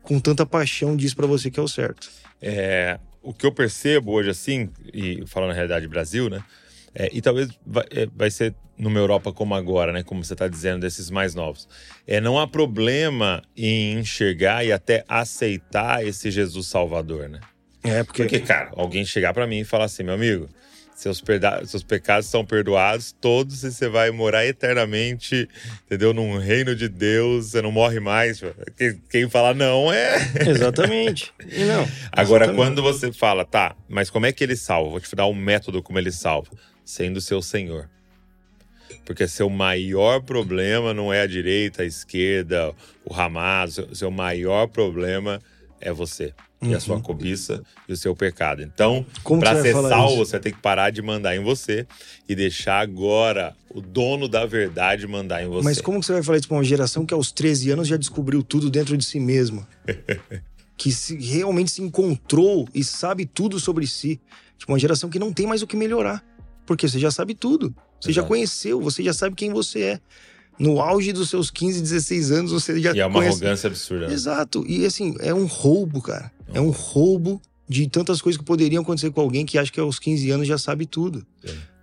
[0.03, 2.09] com tanta paixão, diz para você que é o certo.
[2.41, 6.43] É, o que eu percebo hoje, assim, e falando na realidade Brasil, né?
[6.99, 10.01] É, e talvez vai, é, vai, ser numa Europa como agora, né?
[10.01, 11.69] Como você está dizendo, desses mais novos.
[12.07, 17.39] É, não há problema em enxergar e até aceitar esse Jesus Salvador, né?
[17.83, 18.23] É, porque...
[18.23, 20.49] Porque, cara, alguém chegar para mim e falar assim, meu amigo,
[20.95, 21.21] seus,
[21.67, 25.47] seus pecados são perdoados todos e você vai morar eternamente,
[25.85, 26.15] entendeu?
[26.15, 28.41] Num reino de Deus, você não morre mais.
[29.07, 30.17] Quem fala não é.
[30.49, 31.31] Exatamente.
[31.47, 31.87] E não.
[32.11, 32.55] Agora, exatamente.
[32.55, 34.89] quando você fala, tá, mas como é que ele salva?
[34.89, 36.49] Vou te dar um método como ele salva
[36.87, 37.89] sendo seu senhor.
[39.05, 42.73] Porque seu maior problema não é a direita, a esquerda,
[43.05, 45.41] o Hamas, seu, maior problema
[45.81, 46.33] é você.
[46.61, 46.71] Uhum.
[46.71, 47.01] E a sua uhum.
[47.01, 48.63] cobiça e o seu pecado.
[48.63, 49.05] Então,
[49.39, 51.85] para ser salvo, você tem que parar de mandar em você
[52.27, 55.65] e deixar agora o dono da verdade mandar em você.
[55.65, 58.41] Mas como você vai falar isso para uma geração que aos 13 anos já descobriu
[58.41, 59.67] tudo dentro de si mesma?
[60.77, 64.21] que se, realmente se encontrou e sabe tudo sobre si.
[64.57, 66.23] Tipo, uma geração que não tem mais o que melhorar.
[66.67, 67.73] Porque você já sabe tudo.
[67.99, 68.13] Você Exato.
[68.13, 69.99] já conheceu, você já sabe quem você é.
[70.59, 73.37] No auge dos seus 15, 16 anos, você já E é uma conhece...
[73.37, 74.07] arrogância absurda.
[74.07, 74.13] Né?
[74.13, 74.63] Exato.
[74.67, 76.31] E assim, é um roubo, cara.
[76.53, 79.97] É um roubo de tantas coisas que poderiam acontecer com alguém que acha que aos
[79.99, 81.25] 15 anos já sabe tudo.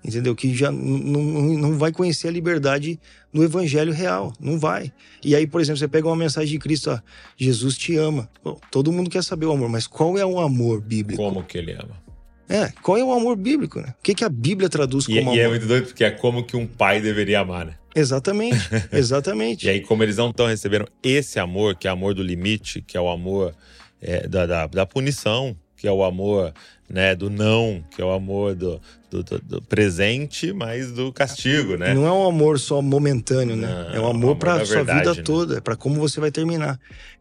[0.04, 0.34] Entendeu?
[0.36, 3.00] Que já não, não vai conhecer a liberdade
[3.32, 4.92] no evangelho real, não vai.
[5.24, 6.98] E aí, por exemplo, você pega uma mensagem de Cristo, ó,
[7.38, 8.28] Jesus te ama.
[8.42, 11.22] Bom, todo mundo quer saber o amor, mas qual é o amor bíblico?
[11.22, 12.03] Como que ele ama?
[12.48, 13.94] É, qual é o amor bíblico, né?
[13.98, 15.36] O que, que a Bíblia traduz como e, amor?
[15.36, 17.74] E é muito doido, porque é como que um pai deveria amar, né?
[17.94, 18.58] Exatamente,
[18.92, 19.66] exatamente.
[19.66, 22.82] e aí, como eles não estão recebendo esse amor, que é o amor do limite,
[22.82, 23.54] que é o amor
[24.02, 26.52] é, da, da, da, punição, que é o amor
[26.90, 28.80] né, do não, que é o amor do,
[29.10, 31.94] do, do, do presente, mas do castigo, né?
[31.94, 33.68] Não é um amor só momentâneo, né?
[33.68, 35.22] Não, é um amor, amor para sua verdade, vida né?
[35.22, 36.78] toda, é para como você vai terminar.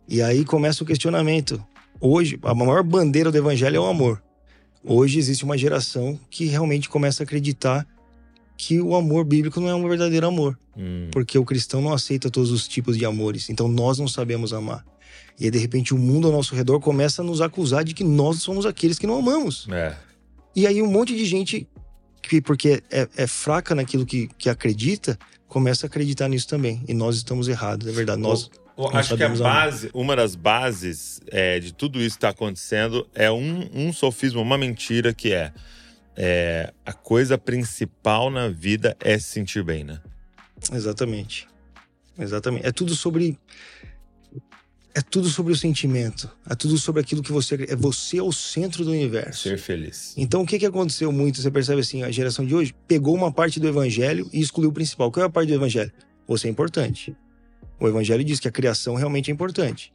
[0.08, 1.64] E aí começa o questionamento.
[2.02, 4.22] Hoje, a maior bandeira do evangelho é o amor.
[4.84, 7.88] Hoje existe uma geração que realmente começa a acreditar
[8.58, 10.60] que o amor bíblico não é um verdadeiro amor.
[10.78, 11.10] Hum.
[11.12, 13.50] Porque o cristão não aceita todos os tipos de amores.
[13.50, 14.86] Então nós não sabemos amar.
[15.40, 18.04] E aí, de repente, o mundo ao nosso redor começa a nos acusar de que
[18.04, 19.68] nós somos aqueles que não amamos.
[19.72, 19.96] É.
[20.56, 21.68] E aí, um monte de gente,
[22.22, 25.18] que porque é, é fraca naquilo que, que acredita,
[25.48, 26.84] começa a acreditar nisso também.
[26.88, 28.22] E nós estamos errados, é verdade.
[28.22, 28.50] Nós.
[28.94, 30.04] Acho que a base, amar.
[30.04, 34.58] uma das bases é, de tudo isso que está acontecendo é um, um sofismo, uma
[34.58, 35.54] mentira que é,
[36.16, 40.02] é a coisa principal na vida é se sentir bem, né?
[40.72, 41.48] Exatamente.
[42.18, 42.66] Exatamente.
[42.66, 43.38] É tudo sobre
[44.96, 46.30] é tudo sobre o sentimento.
[46.48, 47.66] É tudo sobre aquilo que você.
[47.68, 49.50] É você é o centro do universo.
[49.50, 50.14] Ser feliz.
[50.16, 51.42] Então o que, que aconteceu muito?
[51.42, 54.74] Você percebe assim, a geração de hoje pegou uma parte do evangelho e excluiu o
[54.74, 55.12] principal.
[55.12, 55.92] Qual é a parte do evangelho?
[56.28, 57.16] Você é importante.
[57.84, 59.92] O evangelho diz que a criação realmente é importante.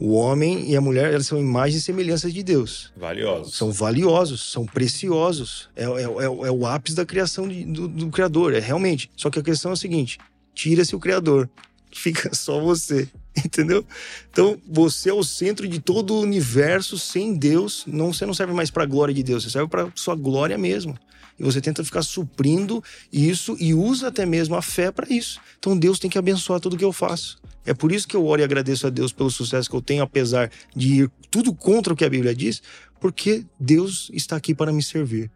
[0.00, 2.92] O homem e a mulher, elas são imagens e semelhanças de Deus.
[2.96, 3.56] Valiosos.
[3.56, 5.68] São valiosos, são preciosos.
[5.76, 9.08] É, é, é, é o ápice da criação de, do, do Criador, é realmente.
[9.14, 10.18] Só que a questão é a seguinte:
[10.52, 11.48] tira-se o Criador,
[11.94, 13.08] fica só você.
[13.44, 13.86] Entendeu?
[14.28, 16.98] Então, você é o centro de todo o universo.
[16.98, 19.88] Sem Deus, não, você não serve mais para a glória de Deus, você serve para
[19.94, 20.98] sua glória mesmo.
[21.40, 25.40] E você tenta ficar suprindo isso e usa até mesmo a fé para isso.
[25.58, 27.40] Então, Deus tem que abençoar tudo que eu faço.
[27.64, 30.02] É por isso que eu oro e agradeço a Deus pelo sucesso que eu tenho,
[30.02, 32.62] apesar de ir tudo contra o que a Bíblia diz,
[33.00, 35.30] porque Deus está aqui para me servir.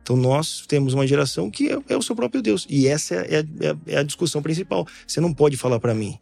[0.00, 2.64] Então nós temos uma geração que é, é o seu próprio Deus.
[2.70, 4.86] E essa é, é, é a discussão principal.
[5.06, 6.18] Você não pode falar para mim,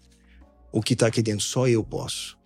[0.73, 1.45] o que está aqui dentro.
[1.45, 2.39] Só eu posso.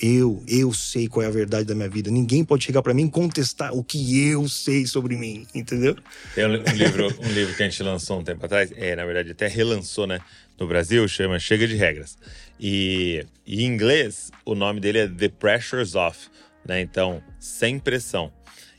[0.00, 2.10] Eu, eu sei qual é a verdade da minha vida.
[2.10, 5.96] Ninguém pode chegar para mim e contestar o que eu sei sobre mim, entendeu?
[6.34, 9.32] Tem um livro, um livro que a gente lançou um tempo atrás, é, na verdade,
[9.32, 10.20] até relançou, né?
[10.58, 12.16] No Brasil, chama Chega de Regras.
[12.60, 16.28] E, e em inglês, o nome dele é The Pressure's Off,
[16.64, 16.80] né?
[16.80, 18.32] Então, sem pressão.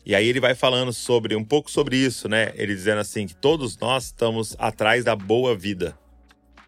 [0.05, 2.53] E aí ele vai falando sobre um pouco sobre isso, né?
[2.55, 5.97] Ele dizendo assim que todos nós estamos atrás da boa vida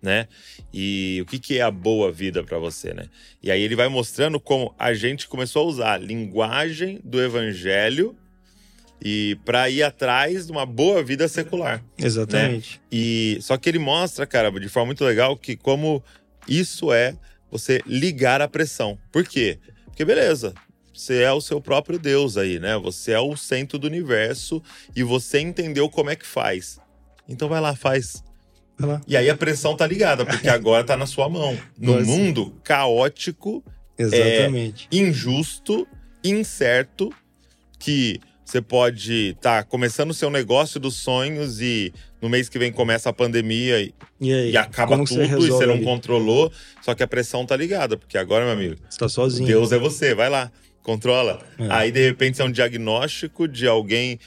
[0.02, 0.28] né?
[0.74, 3.06] E o que, que é a boa vida para você, né?
[3.42, 8.16] E aí ele vai mostrando como a gente começou a usar a linguagem do evangelho
[9.04, 11.84] e para ir atrás de uma boa vida secular.
[11.98, 12.78] Exatamente.
[12.78, 12.82] Né?
[12.92, 16.04] E só que ele mostra, cara, de forma muito legal que como
[16.48, 17.16] isso é
[17.50, 18.98] você ligar a pressão.
[19.12, 19.60] Por quê?
[19.86, 20.54] Porque beleza,
[20.94, 22.78] você é o seu próprio Deus aí, né?
[22.78, 24.62] Você é o centro do universo
[24.96, 26.80] e você entendeu como é que faz.
[27.28, 28.24] Então vai lá, faz.
[29.08, 31.58] E aí a pressão tá ligada, porque agora tá na sua mão.
[31.78, 32.06] No Nossa.
[32.06, 33.64] mundo caótico,
[33.98, 34.88] Exatamente.
[34.92, 35.88] É, injusto,
[36.24, 37.14] incerto,
[37.78, 42.60] que você pode estar tá começando o seu negócio dos sonhos e no mês que
[42.60, 46.52] vem começa a pandemia e, e, aí, e acaba tudo você e você não controlou.
[46.82, 49.48] Só que a pressão tá ligada, porque agora, meu amigo, você tá sozinho.
[49.48, 50.52] Deus é você, vai lá.
[50.84, 51.40] Controla.
[51.60, 51.68] É.
[51.70, 54.20] Aí, de repente, é um diagnóstico de alguém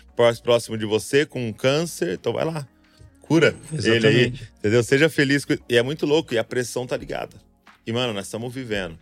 [0.43, 2.15] próximo de você com um câncer.
[2.15, 2.67] Então, vai lá
[3.27, 4.07] cura Exatamente.
[4.07, 4.83] ele aí, entendeu?
[4.83, 5.47] Seja feliz.
[5.69, 7.37] E é muito louco, e a pressão tá ligada.
[7.87, 8.99] E, mano, nós estamos vivendo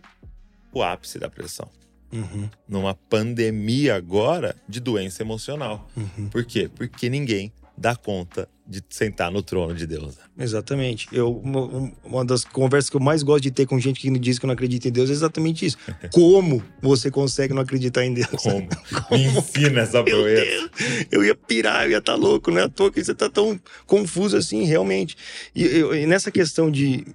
[0.71, 1.69] o ápice da pressão.
[2.11, 2.49] Uhum.
[2.67, 5.89] Numa pandemia agora de doença emocional.
[5.95, 6.29] Uhum.
[6.29, 6.69] Por quê?
[6.73, 7.51] Porque ninguém
[7.83, 10.15] dá conta de sentar no trono de Deus.
[10.39, 11.05] Exatamente.
[11.11, 14.39] Eu, uma, uma, das conversas que eu mais gosto de ter com gente que diz
[14.39, 15.77] que não acredita em Deus é exatamente isso.
[16.13, 18.29] Como você consegue não acreditar em Deus?
[18.29, 18.65] Como?
[19.09, 19.21] Como?
[19.21, 20.71] Me ensina essa proeza.
[21.11, 23.29] Eu ia pirar, eu ia estar tá louco, não é à toa que você tá
[23.29, 25.17] tão confuso assim, realmente.
[25.53, 27.05] E, eu, e nessa questão de,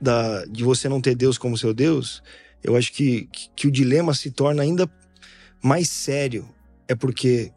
[0.00, 2.22] da, de você não ter Deus como seu Deus,
[2.62, 4.88] eu acho que, que, que o dilema se torna ainda
[5.60, 6.48] mais sério.
[6.86, 7.50] É porque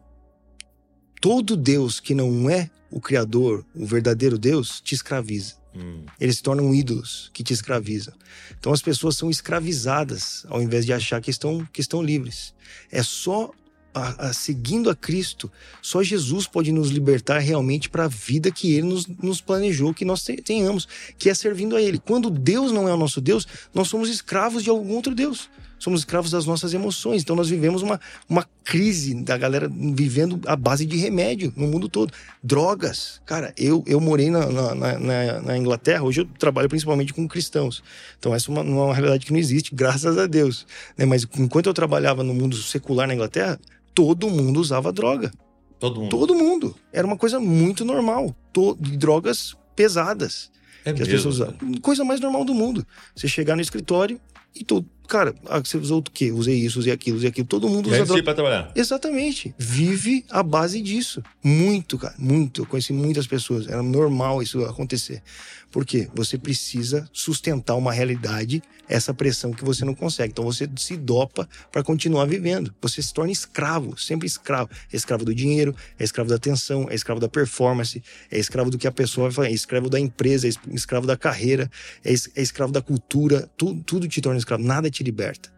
[1.19, 5.55] todo Deus que não é o Criador, o verdadeiro Deus, te escraviza.
[5.75, 6.03] Hum.
[6.19, 8.13] Eles se tornam ídolos que te escravizam.
[8.59, 12.53] Então as pessoas são escravizadas ao invés de achar que estão, que estão livres.
[12.91, 13.51] É só
[13.93, 15.51] a, a, seguindo a Cristo,
[15.81, 20.05] só Jesus pode nos libertar realmente para a vida que Ele nos, nos, planejou que
[20.05, 21.99] nós tenhamos, que é servindo a Ele.
[21.99, 25.49] Quando Deus não é o nosso Deus, nós somos escravos de algum outro Deus.
[25.79, 27.21] Somos escravos das nossas emoções.
[27.21, 31.89] Então nós vivemos uma, uma crise da galera vivendo a base de remédio no mundo
[31.89, 32.13] todo.
[32.43, 33.21] Drogas.
[33.25, 37.81] Cara, eu, eu morei na, na, na, na Inglaterra, hoje eu trabalho principalmente com cristãos.
[38.19, 40.67] Então essa é uma, uma realidade que não existe, graças a Deus.
[40.97, 41.05] Né?
[41.05, 43.59] Mas enquanto eu trabalhava no mundo secular na Inglaterra,
[43.95, 45.31] todo mundo usava droga.
[45.79, 46.09] Todo mundo.
[46.09, 46.75] Todo mundo.
[46.91, 48.35] Era uma coisa muito normal.
[48.79, 50.51] De drogas pesadas.
[50.83, 51.13] É que as mesmo?
[51.13, 51.79] pessoas usavam.
[51.81, 52.85] Coisa mais normal do mundo.
[53.15, 54.19] Você chegar no escritório
[54.53, 54.85] e todo.
[55.09, 56.31] Cara, ah, você usou o quê?
[56.31, 57.47] Usei isso, usei aquilo, usei aquilo.
[57.47, 58.23] Todo mundo usa droga.
[58.23, 58.71] pra trabalhar.
[58.75, 59.55] Exatamente.
[59.57, 61.23] Vive a base disso.
[61.43, 62.13] Muito, cara.
[62.19, 62.61] Muito.
[62.61, 63.67] Eu conheci muitas pessoas.
[63.67, 65.23] Era normal isso acontecer.
[65.71, 66.09] Por quê?
[66.15, 70.31] Você precisa sustentar uma realidade, essa pressão que você não consegue.
[70.31, 72.73] Então você se dopa para continuar vivendo.
[72.81, 74.69] Você se torna escravo, sempre escravo.
[74.91, 78.01] É escravo do dinheiro, é escravo da atenção, é escravo da performance,
[78.31, 81.05] é escravo do que a pessoa vai fazer, é escravo da empresa, é es- escravo
[81.05, 81.69] da carreira,
[82.03, 83.47] é, é escravo da cultura.
[83.55, 84.63] Tu- tudo te torna escravo.
[84.63, 85.51] Nada te liberta.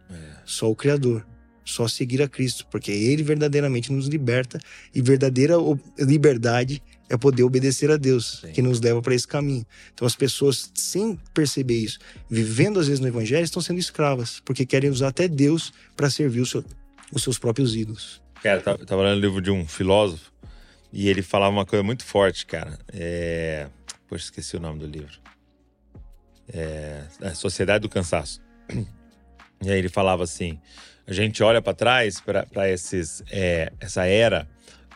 [0.45, 1.25] Só o Criador.
[1.63, 4.59] Só seguir a Cristo, porque Ele verdadeiramente nos liberta
[4.93, 5.53] e verdadeira
[5.97, 6.81] liberdade
[7.11, 8.51] é poder obedecer a Deus, Sim.
[8.53, 9.65] que nos leva para esse caminho.
[9.93, 11.99] Então as pessoas, sem perceber isso,
[12.29, 16.45] vivendo às vezes no Evangelho, estão sendo escravas, porque querem usar até Deus para servir
[16.47, 16.63] seu-
[17.11, 18.21] os seus próprios ídolos.
[18.41, 20.31] Cara, eu tava, lendo o livro de um filósofo
[20.91, 22.79] e ele falava uma coisa muito forte, cara.
[22.91, 23.67] É...
[24.07, 25.19] Poxa, esqueci o nome do livro.
[26.51, 27.03] É...
[27.21, 28.41] é Sociedade do Cansaço.
[29.63, 30.59] E aí ele falava assim:
[31.05, 34.47] a gente olha pra trás para esses é, essa era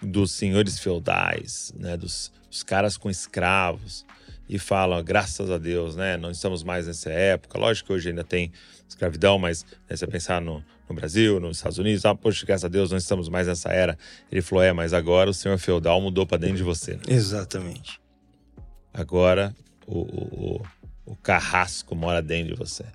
[0.02, 4.06] dos senhores feudais, né, dos os caras com escravos
[4.48, 7.58] e falam, graças a Deus, né, não estamos mais nessa época.
[7.60, 8.52] Lógico que hoje ainda tem
[8.88, 12.68] escravidão, mas né, você pensar no, no Brasil, nos Estados Unidos, ah, poxa, graças a
[12.70, 13.98] Deus não estamos mais nessa era.
[14.32, 16.94] Ele falou, é, mas agora o senhor feudal mudou pra dentro de você.
[16.94, 17.02] né?
[17.10, 18.00] Exatamente.
[18.94, 19.54] Agora
[19.86, 22.86] o, o, o, o carrasco mora dentro de você.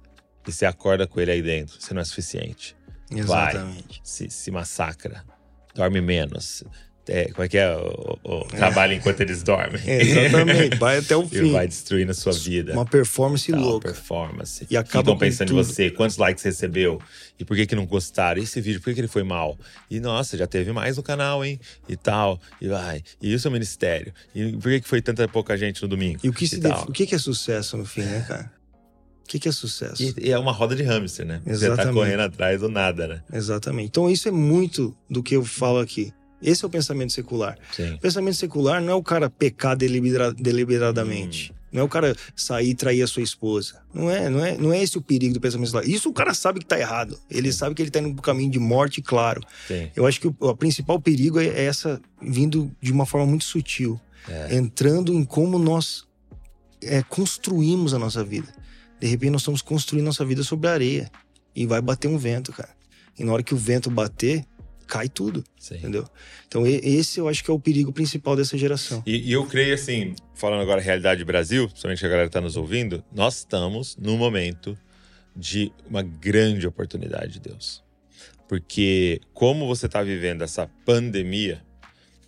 [0.46, 1.78] E você acorda com ele aí dentro.
[1.78, 2.74] Você não é suficiente.
[3.10, 3.50] Vai.
[3.50, 4.00] Exatamente.
[4.02, 5.22] Se, se massacra.
[5.74, 6.64] Dorme menos.
[7.12, 7.68] É, como é que é?
[7.76, 9.82] O, o- o trabalho enquanto eles dormem.
[9.84, 10.76] Exatamente.
[10.78, 11.50] Vai até o E fim.
[11.52, 12.72] vai destruindo a sua vida.
[12.72, 13.88] Uma performance Tal, louca.
[13.88, 14.64] performance.
[14.70, 17.00] E acaba Ficam pensando em você, quantos likes recebeu
[17.38, 18.40] e por que que não gostaram.
[18.40, 19.58] E esse vídeo, por que que ele foi mal?
[19.90, 21.58] E nossa, já teve mais no canal, hein?
[21.88, 22.40] E tal.
[22.60, 23.02] E vai.
[23.20, 24.12] E isso é o ministério.
[24.34, 26.20] E por que que foi tanta pouca gente no domingo?
[26.22, 26.72] E o que, se tal.
[26.72, 28.52] def- o que que é sucesso no fim, né, cara?
[29.24, 30.02] O que, que é sucesso?
[30.02, 31.40] E, e é uma roda de hamster, né?
[31.44, 31.94] Você tá Exatamente.
[31.94, 33.22] correndo atrás do nada, né?
[33.32, 33.86] Exatamente.
[33.88, 36.12] Então isso é muito do que eu falo aqui.
[36.42, 37.58] Esse é o pensamento secular.
[37.72, 37.94] Sim.
[37.94, 41.52] O pensamento secular não é o cara pecar delibera- deliberadamente.
[41.72, 43.80] Não é o cara sair e trair a sua esposa.
[43.94, 45.88] Não é, não é, não é esse o perigo do pensamento secular.
[45.88, 47.16] Isso o cara sabe que tá errado.
[47.30, 49.40] Ele sabe que ele tá indo pro caminho de morte, claro.
[49.68, 49.88] Sim.
[49.94, 53.44] Eu acho que o, o principal perigo é, é essa vindo de uma forma muito
[53.44, 54.56] sutil, É.
[54.56, 56.04] entrando em como nós
[56.82, 58.48] é, construímos a nossa vida.
[59.00, 61.10] De repente nós estamos construindo nossa vida sobre a areia
[61.54, 62.70] e vai bater um vento, cara.
[63.18, 64.44] E na hora que o vento bater,
[64.90, 65.76] cai tudo, Sim.
[65.76, 66.04] entendeu?
[66.48, 69.02] Então esse eu acho que é o perigo principal dessa geração.
[69.06, 72.56] E, e eu creio assim, falando agora realidade Brasil, principalmente a galera que tá nos
[72.56, 74.76] ouvindo, nós estamos num momento
[75.34, 77.84] de uma grande oportunidade de Deus.
[78.48, 81.62] Porque como você tá vivendo essa pandemia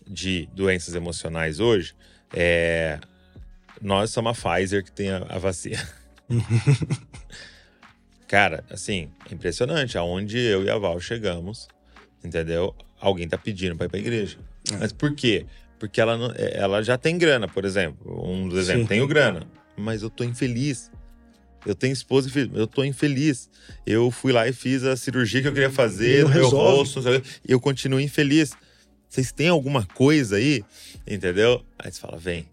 [0.06, 1.96] de doenças emocionais hoje,
[2.32, 3.00] é,
[3.80, 5.82] nós somos a Pfizer que tem a, a vacina.
[8.28, 11.68] Cara, assim, é impressionante aonde eu e a Val chegamos,
[12.24, 12.74] entendeu?
[13.00, 14.38] Alguém tá pedindo pra ir pra igreja.
[14.72, 14.76] É.
[14.76, 15.46] Mas por quê?
[15.78, 18.24] Porque ela, não- é, ela já tem grana, por exemplo.
[18.30, 19.46] Um dos exemplos, tenho grana,
[19.76, 20.90] mas eu tô infeliz.
[21.64, 23.48] Eu tenho esposa e filho, eu tô infeliz.
[23.86, 26.76] Eu fui lá e fiz a cirurgia que eu queria fazer Não no meu resolve.
[26.78, 28.52] rosto, não sei o quê, e eu continuo infeliz.
[29.08, 30.64] Vocês têm alguma coisa aí?
[31.06, 31.62] Entendeu?
[31.78, 32.46] Aí você fala, vem.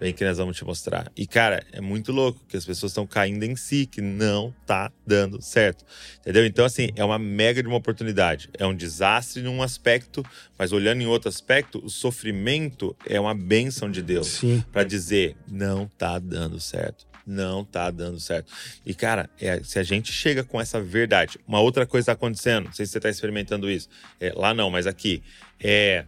[0.00, 1.10] Vem que nós vamos te mostrar.
[1.16, 4.92] E, cara, é muito louco que as pessoas estão caindo em si, que não tá
[5.04, 5.84] dando certo.
[6.20, 6.46] Entendeu?
[6.46, 8.48] Então, assim, é uma mega de uma oportunidade.
[8.56, 10.24] É um desastre num aspecto,
[10.56, 14.62] mas olhando em outro aspecto, o sofrimento é uma bênção de Deus Sim.
[14.70, 17.06] Pra dizer, não tá dando certo.
[17.26, 18.52] Não tá dando certo.
[18.86, 22.66] E, cara, é, se a gente chega com essa verdade, uma outra coisa tá acontecendo,
[22.66, 23.88] não sei se você tá experimentando isso.
[24.20, 25.22] É, lá não, mas aqui.
[25.60, 26.04] É.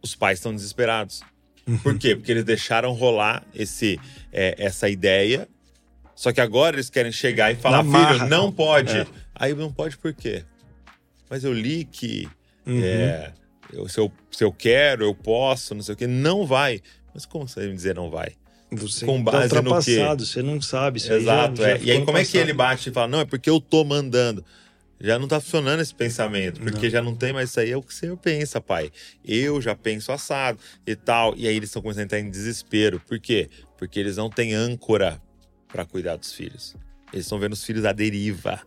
[0.00, 1.22] Os pais estão desesperados.
[1.82, 2.16] Por quê?
[2.16, 3.98] Porque eles deixaram rolar esse,
[4.32, 5.48] é, essa ideia.
[6.14, 8.14] Só que agora eles querem chegar e falar, marra.
[8.14, 8.96] filho, não pode.
[8.96, 9.06] É.
[9.34, 10.44] Aí não pode por quê?
[11.30, 12.28] Mas eu li que
[12.66, 12.80] Uhum.
[12.82, 13.32] é,
[13.72, 16.06] eu- se, eu, se eu quero, eu posso, não sei o quê.
[16.06, 16.80] Não vai.
[17.14, 18.32] Mas como você vai me dizer não vai?
[18.70, 19.68] Você com tá base no quê?
[19.68, 20.98] ultrapassado, você não sabe.
[20.98, 21.80] Exato, já- já é.
[21.82, 24.44] E aí como é que ele bate e fala, não, é porque eu tô mandando.
[25.02, 26.90] Já não tá funcionando esse pensamento, porque Não.
[26.90, 28.92] já não tem mais isso aí, é o que o senhor pensa, pai.
[29.24, 31.34] Eu já penso assado e tal.
[31.36, 33.00] E aí eles estão começando a entrar em desespero.
[33.00, 33.50] Por quê?
[33.76, 35.20] Porque eles não têm âncora
[35.66, 36.76] para cuidar dos filhos.
[37.12, 38.60] Eles estão vendo os filhos à deriva.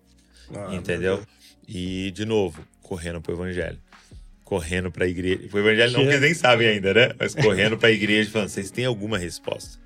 [0.53, 1.23] Ah, entendeu?
[1.67, 3.79] E, de novo, correndo pro evangelho.
[4.43, 5.49] Correndo pra igreja.
[5.53, 7.13] O evangelho não, que eles nem sabem ainda, né?
[7.17, 9.79] Mas correndo pra igreja falando, vocês têm alguma resposta?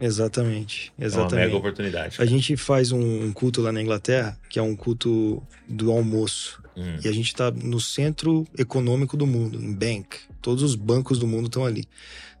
[0.00, 1.32] Exatamente, exatamente.
[1.32, 2.16] É uma mega oportunidade.
[2.20, 6.62] A gente faz um culto lá na Inglaterra, que é um culto do almoço.
[6.76, 6.96] Hum.
[7.04, 10.16] E a gente está no centro econômico do mundo, em Bank.
[10.40, 11.84] Todos os bancos do mundo estão ali.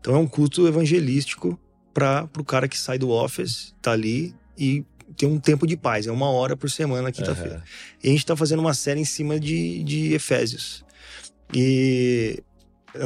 [0.00, 1.58] Então é um culto evangelístico
[1.92, 4.84] para o cara que sai do office, tá ali e
[5.16, 6.06] tem um tempo de paz.
[6.06, 7.56] É uma hora por semana, quinta-feira.
[7.56, 7.62] Uhum.
[8.04, 10.84] E a gente está fazendo uma série em cima de, de Efésios.
[11.52, 12.40] E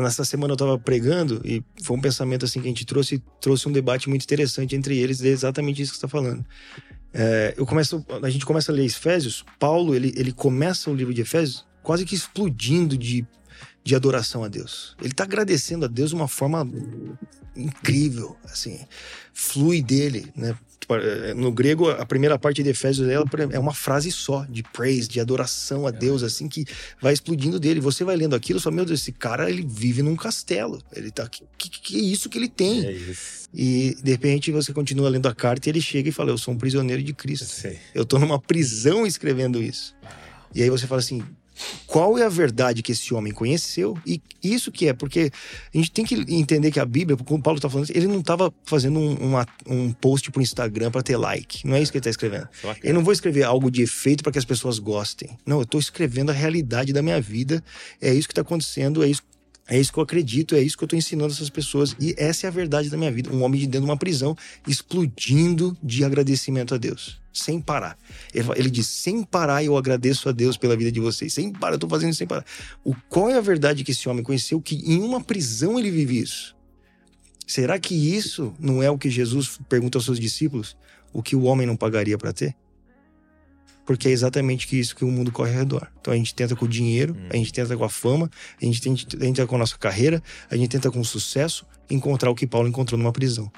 [0.01, 3.68] nessa semana eu estava pregando e foi um pensamento assim que a gente trouxe, trouxe
[3.68, 6.45] um debate muito interessante entre eles, é exatamente isso que você está falando.
[7.14, 11.12] É, eu começo, a gente começa a ler Efésios, Paulo ele, ele começa o livro
[11.12, 13.26] de Efésios quase que explodindo de,
[13.84, 14.97] de adoração a Deus.
[15.01, 16.68] Ele está agradecendo a Deus de uma forma
[17.57, 18.80] incrível, assim,
[19.32, 20.57] flui dele, né?
[20.97, 25.20] É, no grego, a primeira parte de Efésios é uma frase só, de praise, de
[25.20, 25.93] adoração a é.
[25.93, 26.64] Deus, assim, que
[27.01, 27.80] vai explodindo dele.
[27.80, 30.82] Você vai lendo aquilo, só, meu Deus, esse cara, ele vive num castelo.
[30.95, 31.28] Ele tá.
[31.28, 32.84] Que, que, que é isso que ele tem?
[32.84, 33.49] É isso.
[33.55, 36.55] E de repente você continua lendo a carta e ele chega e fala: Eu sou
[36.55, 37.45] um prisioneiro de Cristo.
[37.45, 37.76] Sim.
[37.95, 39.95] Eu tô numa prisão escrevendo isso.
[40.55, 41.22] E aí você fala assim:
[41.87, 45.31] qual é a verdade que esse homem conheceu e isso que é, porque
[45.73, 48.21] a gente tem que entender que a Bíblia, como o Paulo está falando, ele não
[48.21, 51.67] estava fazendo um, uma, um post para o Instagram para ter like.
[51.67, 52.49] Não é isso que ele está escrevendo.
[52.83, 55.31] Eu não vou escrever algo de efeito para que as pessoas gostem.
[55.47, 57.63] Não, eu estou escrevendo a realidade da minha vida.
[58.01, 59.23] É isso que está acontecendo, é isso
[59.69, 61.95] é isso que eu acredito, é isso que eu estou ensinando essas pessoas.
[62.01, 63.31] E essa é a verdade da minha vida.
[63.31, 64.37] Um homem de dentro de uma prisão
[64.67, 67.97] explodindo de agradecimento a Deus, sem parar.
[68.35, 71.33] Ele, diz: sem parar, eu agradeço a Deus pela vida de vocês.
[71.33, 72.45] Sem parar, eu estou fazendo isso sem parar.
[72.85, 74.61] O, qual é a verdade que esse homem conheceu?
[74.61, 76.57] Que em uma prisão ele vive isso.
[77.47, 80.77] Será que isso não é o que Jesus pergunta aos seus discípulos?
[81.13, 82.57] O que o homem não pagaria para ter?
[83.85, 85.89] Porque é exatamente isso que o mundo corre ao redor.
[86.01, 88.30] Então a gente tenta com o dinheiro, a gente tenta com a fama,
[88.61, 91.05] a gente tenta, a gente tenta com a nossa carreira, a gente tenta com o
[91.05, 93.51] sucesso encontrar o que Paulo encontrou numa prisão.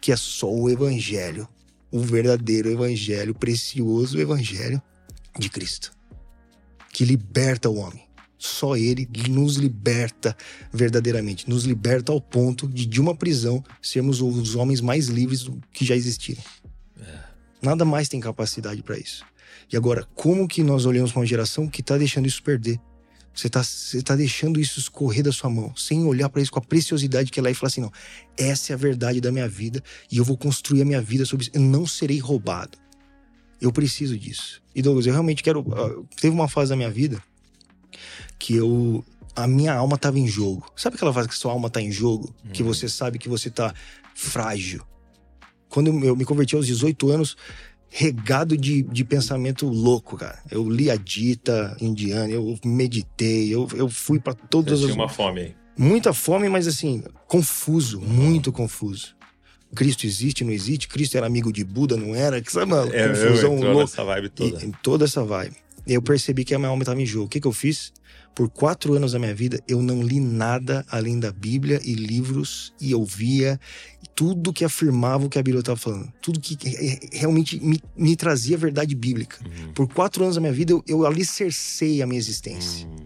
[0.00, 1.46] Que é só o evangelho,
[1.90, 4.80] o verdadeiro evangelho, precioso evangelho
[5.38, 5.92] de Cristo,
[6.92, 8.08] que liberta o homem.
[8.38, 10.34] Só ele nos liberta
[10.72, 15.84] verdadeiramente, nos liberta ao ponto de, de uma prisão, sermos os homens mais livres que
[15.84, 16.42] já existiram.
[17.62, 19.24] Nada mais tem capacidade para isso.
[19.70, 22.80] E agora, como que nós olhamos para uma geração que está deixando isso perder?
[23.34, 26.58] Você está você tá deixando isso escorrer da sua mão, sem olhar para isso com
[26.58, 27.92] a preciosidade que ela é e falar assim: não,
[28.36, 31.44] essa é a verdade da minha vida e eu vou construir a minha vida sobre
[31.44, 31.52] isso.
[31.54, 32.76] Eu não serei roubado.
[33.60, 34.60] Eu preciso disso.
[34.74, 35.60] E Douglas, eu realmente quero.
[35.60, 37.22] Uh, teve uma fase da minha vida
[38.38, 39.04] que eu.
[39.36, 40.70] A minha alma estava em jogo.
[40.74, 42.34] Sabe aquela fase que sua alma está em jogo?
[42.44, 42.50] Uhum.
[42.50, 43.72] Que você sabe que você está
[44.14, 44.84] frágil
[45.70, 47.36] quando eu me converti aos 18 anos,
[47.88, 50.38] regado de, de pensamento louco, cara.
[50.50, 54.92] Eu li a dita indiana, eu meditei, eu, eu fui para todas Você as.
[54.92, 55.54] Tinha uma fome aí.
[55.78, 59.16] Muita fome, mas assim, confuso, muito confuso.
[59.74, 60.88] Cristo existe, não existe?
[60.88, 62.40] Cristo era amigo de Buda, não era?
[62.40, 63.84] Que sabe, uma é, confusão eu louca.
[63.84, 64.64] Essa vibe toda.
[64.64, 65.56] E, toda essa vibe.
[65.86, 67.26] Eu percebi que a minha alma estava em jogo.
[67.26, 67.92] O que, que eu fiz?
[68.40, 72.72] Por quatro anos da minha vida, eu não li nada além da Bíblia e livros,
[72.80, 73.60] e ouvia
[74.14, 76.10] tudo que afirmava o que a Bíblia estava falando.
[76.22, 76.56] Tudo que
[77.12, 79.36] realmente me, me trazia a verdade bíblica.
[79.44, 79.74] Uhum.
[79.74, 82.86] Por quatro anos da minha vida, eu, eu alicercei a minha existência.
[82.86, 83.04] Uhum.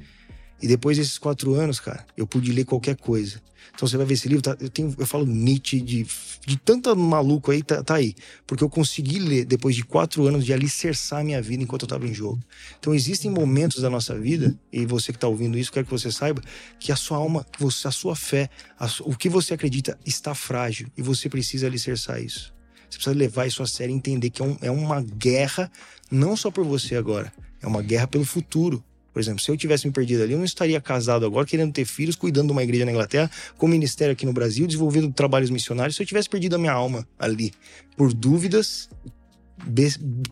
[0.62, 3.40] E depois desses quatro anos, cara, eu pude ler qualquer coisa.
[3.74, 6.06] Então você vai ver esse livro, tá, eu, tenho, eu falo Nietzsche, de,
[6.46, 8.14] de tanto maluco aí, tá, tá, aí.
[8.46, 11.86] Porque eu consegui ler depois de quatro anos de alicerçar a minha vida enquanto eu
[11.86, 12.40] estava em jogo.
[12.78, 16.10] Então existem momentos da nossa vida, e você que está ouvindo isso, quero que você
[16.12, 16.42] saiba,
[16.78, 17.44] que a sua alma,
[17.84, 18.48] a sua fé,
[18.78, 22.54] a, o que você acredita está frágil e você precisa alicerçar isso.
[22.88, 25.70] Você precisa levar isso a sério e entender que é, um, é uma guerra,
[26.10, 28.84] não só por você agora, é uma guerra pelo futuro.
[29.14, 31.84] Por exemplo, se eu tivesse me perdido ali, eu não estaria casado agora, querendo ter
[31.84, 35.94] filhos, cuidando de uma igreja na Inglaterra, com ministério aqui no Brasil, desenvolvendo trabalhos missionários,
[35.94, 37.52] se eu tivesse perdido a minha alma ali,
[37.96, 38.90] por dúvidas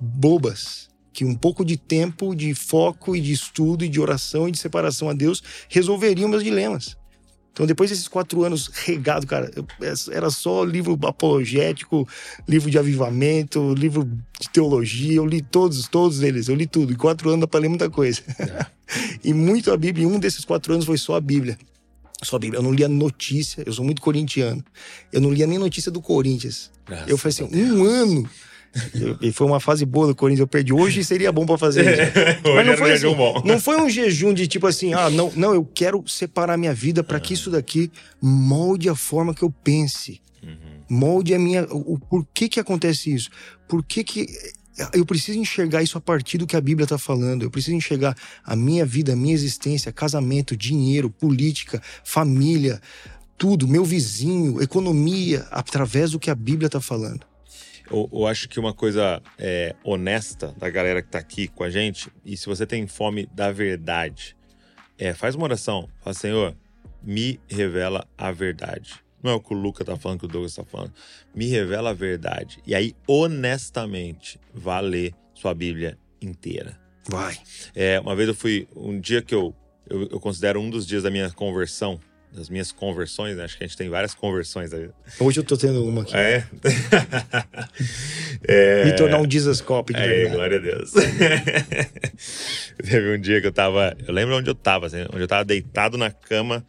[0.01, 4.51] bobas, que um pouco de tempo, de foco e de estudo e de oração e
[4.51, 6.97] de separação a Deus resolveriam meus dilemas.
[7.53, 9.67] Então, depois desses quatro anos regado, cara, eu,
[10.11, 12.09] era só livro apologético,
[12.49, 14.05] livro de avivamento, livro
[14.41, 15.17] de teologia.
[15.17, 16.93] Eu li todos, todos eles, eu li tudo.
[16.93, 18.23] Em quatro anos dá pra ler muita coisa.
[18.39, 18.67] É.
[19.23, 20.05] e muito a Bíblia.
[20.05, 21.59] E um desses quatro anos foi só a Bíblia.
[22.23, 22.59] Só a Bíblia.
[22.59, 24.65] Eu não lia notícia, eu sou muito corintiano.
[25.13, 26.71] Eu não lia nem notícia do Corinthians.
[26.87, 28.31] Graças eu falei assim, um ano
[29.21, 30.73] e foi uma fase boa do Corinthians, eu perdi.
[30.73, 32.13] Hoje seria bom para fazer isso.
[32.55, 33.07] Mas não foi, assim,
[33.45, 37.05] não foi um jejum de tipo assim, ah, não, não, eu quero separar minha vida
[37.05, 40.21] para que isso daqui molde a forma que eu pense.
[40.43, 40.57] Uhum.
[40.89, 41.65] Molde a minha.
[41.65, 43.31] O, o porquê que acontece isso?
[43.69, 44.27] Por que que
[44.95, 47.43] Eu preciso enxergar isso a partir do que a Bíblia está falando.
[47.43, 52.81] Eu preciso enxergar a minha vida, a minha existência, casamento, dinheiro, política, família,
[53.37, 57.32] tudo, meu vizinho, economia, através do que a Bíblia está falando.
[57.91, 61.71] Eu, eu, acho que uma coisa é, honesta da galera que está aqui com a
[61.71, 64.37] gente, e se você tem fome da verdade,
[64.99, 65.89] é, faz uma oração.
[66.01, 66.57] Fala, Senhor,
[67.03, 68.95] me revela a verdade.
[69.23, 70.93] Não é o que o Luca tá falando, que o Douglas tá falando.
[71.35, 72.61] Me revela a verdade.
[72.67, 76.79] E aí, honestamente, vá ler sua Bíblia inteira.
[77.09, 77.37] Vai.
[77.75, 78.69] É, uma vez eu fui.
[78.75, 79.55] Um dia que eu,
[79.89, 82.01] eu, eu considero um dos dias da minha conversão,
[82.35, 83.45] das minhas conversões, né?
[83.45, 84.89] acho que a gente tem várias conversões aí.
[85.21, 86.17] Hoje eu tô tendo uma aqui.
[86.17, 86.45] É?
[88.49, 88.85] é...
[88.87, 90.35] Me tornar um Jesus Cop de é, verdade.
[90.35, 90.93] glória a Deus.
[92.83, 93.95] Teve um dia que eu tava.
[94.07, 96.65] Eu lembro onde eu tava, assim, onde eu tava deitado na cama,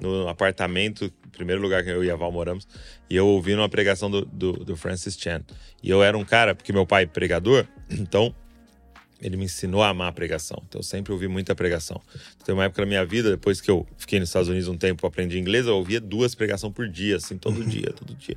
[0.00, 2.68] no apartamento primeiro lugar que eu e a Val moramos,
[3.10, 5.42] e eu ouvi uma pregação do, do, do Francis Chan.
[5.82, 8.34] E eu era um cara, porque meu pai é pregador, então
[9.22, 10.62] ele me ensinou a amar a pregação.
[10.68, 12.00] Então eu sempre ouvi muita pregação.
[12.34, 14.76] Então, tem uma época na minha vida, depois que eu fiquei nos Estados Unidos um
[14.76, 17.68] tempo, aprendi inglês, eu ouvia duas pregações por dia, assim, todo uhum.
[17.68, 18.36] dia, todo dia.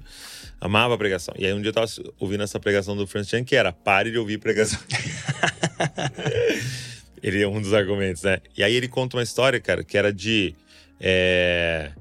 [0.62, 1.34] Amava a pregação.
[1.38, 1.88] E aí um dia eu tava
[2.20, 4.80] ouvindo essa pregação do Francis Chan, que era pare de ouvir pregação.
[7.22, 8.40] ele é um dos argumentos, né?
[8.56, 10.56] E aí ele conta uma história, cara, que era de.
[11.00, 11.92] É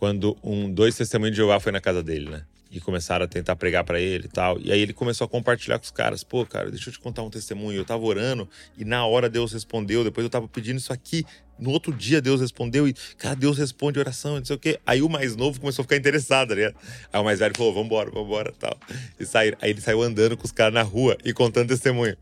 [0.00, 2.42] quando um dois testemunhos de Jeová foi na casa dele, né?
[2.70, 4.60] E começaram a tentar pregar para ele e tal.
[4.60, 6.22] E aí ele começou a compartilhar com os caras.
[6.22, 7.76] Pô, cara, deixa eu te contar um testemunho.
[7.76, 8.48] Eu tava orando
[8.78, 10.04] e na hora Deus respondeu.
[10.04, 11.24] Depois eu tava pedindo isso aqui.
[11.58, 14.78] No outro dia Deus respondeu e, cara, Deus responde oração, não sei o quê.
[14.86, 16.72] Aí o mais novo começou a ficar interessado, né?
[17.12, 18.78] Aí o mais velho falou, vambora, vambora tal.
[19.18, 19.58] E saíram.
[19.60, 22.16] Aí ele saiu andando com os caras na rua e contando testemunho.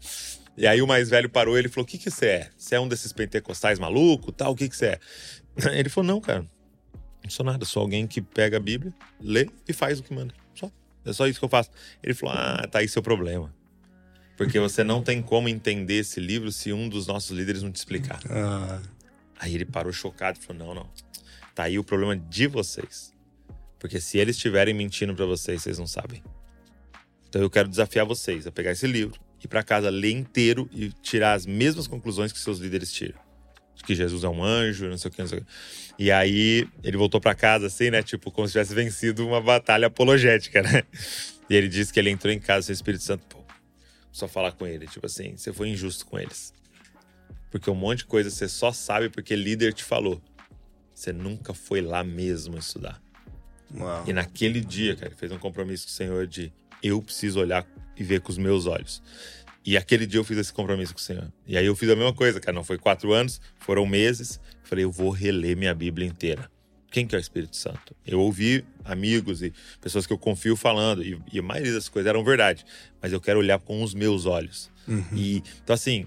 [0.58, 2.50] E aí o mais velho parou ele falou: O que que você é?
[2.58, 4.52] Você é um desses pentecostais maluco tal?
[4.52, 4.98] O que que você é?
[5.78, 6.44] Ele falou: Não, cara.
[7.28, 10.32] Não sou nada, sou alguém que pega a Bíblia, lê e faz o que manda.
[10.54, 10.72] Só.
[11.04, 11.70] É só isso que eu faço.
[12.02, 13.54] Ele falou: Ah, tá aí seu problema.
[14.34, 17.76] Porque você não tem como entender esse livro se um dos nossos líderes não te
[17.76, 18.18] explicar.
[18.30, 18.80] Ah.
[19.38, 20.90] Aí ele parou chocado e falou: Não, não.
[21.54, 23.12] Tá aí o problema de vocês.
[23.78, 26.24] Porque se eles estiverem mentindo para vocês, vocês não sabem.
[27.28, 30.88] Então eu quero desafiar vocês a pegar esse livro, ir para casa, ler inteiro e
[31.02, 33.27] tirar as mesmas conclusões que seus líderes tiram
[33.84, 35.48] que Jesus é um anjo, não sei o que, não sei o que.
[35.98, 38.02] E aí ele voltou para casa assim, né?
[38.02, 40.82] Tipo, como se tivesse vencido uma batalha apologética, né?
[41.50, 43.42] E ele disse que ele entrou em casa, o Espírito Santo, pô,
[44.12, 46.52] só falar com ele, tipo assim, você foi injusto com eles.
[47.50, 50.20] Porque um monte de coisa você só sabe porque líder te falou.
[50.94, 53.00] Você nunca foi lá mesmo estudar.
[53.74, 54.04] Uau.
[54.06, 56.52] E naquele dia, cara, ele fez um compromisso com o Senhor de
[56.82, 57.66] eu preciso olhar
[57.96, 59.02] e ver com os meus olhos.
[59.68, 61.30] E aquele dia eu fiz esse compromisso com o Senhor.
[61.46, 62.54] E aí eu fiz a mesma coisa, cara.
[62.54, 64.40] Não foi quatro anos, foram meses.
[64.62, 66.50] Falei, eu vou reler minha Bíblia inteira.
[66.90, 67.94] Quem que é o Espírito Santo?
[68.06, 72.08] Eu ouvi amigos e pessoas que eu confio falando, e, e a maioria das coisas
[72.08, 72.64] eram verdade.
[73.02, 74.70] Mas eu quero olhar com os meus olhos.
[74.88, 75.04] Uhum.
[75.12, 76.06] E então, assim,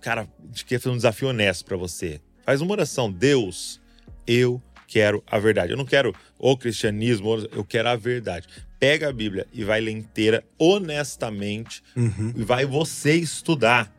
[0.00, 2.20] cara, gente quer fazer um desafio honesto para você.
[2.44, 3.08] Faz uma oração.
[3.08, 3.80] Deus,
[4.26, 5.70] eu quero a verdade.
[5.70, 8.48] Eu não quero o cristianismo, eu quero a verdade
[8.80, 12.32] pega a Bíblia e vai ler inteira honestamente uhum.
[12.34, 13.94] e vai você estudar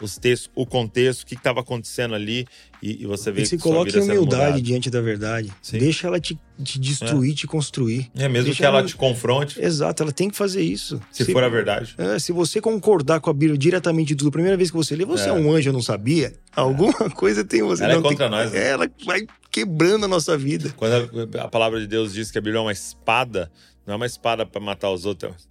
[0.00, 2.46] os textos, o contexto, o que estava acontecendo ali
[2.82, 5.50] e, e, você vê e se que coloque em humildade diante da verdade.
[5.62, 5.78] Sim.
[5.78, 7.34] Deixa ela te, te destruir, é.
[7.34, 8.10] te construir.
[8.14, 9.58] É mesmo Deixa que ela, ela, te confronte.
[9.58, 11.00] Exato, ela tem que fazer isso.
[11.10, 11.94] Se, se for a verdade.
[11.96, 15.06] É, se você concordar com a Bíblia diretamente tudo, a primeira vez que você lê,
[15.06, 16.34] você é, é um anjo, eu não sabia.
[16.54, 17.82] Alguma coisa tem você.
[17.82, 18.38] Ela é não é contra tem...
[18.38, 18.52] nós.
[18.52, 18.68] Né?
[18.68, 20.74] Ela vai quebrando a nossa vida.
[20.76, 20.92] Quando
[21.38, 23.50] a, a palavra de Deus diz que a Bíblia é uma espada,
[23.86, 25.48] não é uma espada para matar os outros.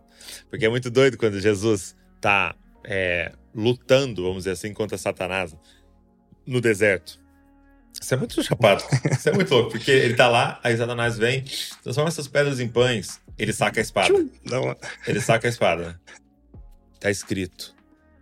[0.49, 5.55] Porque é muito doido quando Jesus tá é, lutando, vamos dizer assim, contra Satanás
[6.45, 7.19] no deserto.
[7.99, 8.83] Isso é muito chapado.
[9.11, 9.71] Isso é muito louco.
[9.71, 11.45] Porque ele tá lá, aí Satanás vem,
[11.81, 14.13] transforma essas pedras em pães, ele saca a espada.
[15.07, 15.99] Ele saca a espada.
[16.99, 17.73] Tá escrito.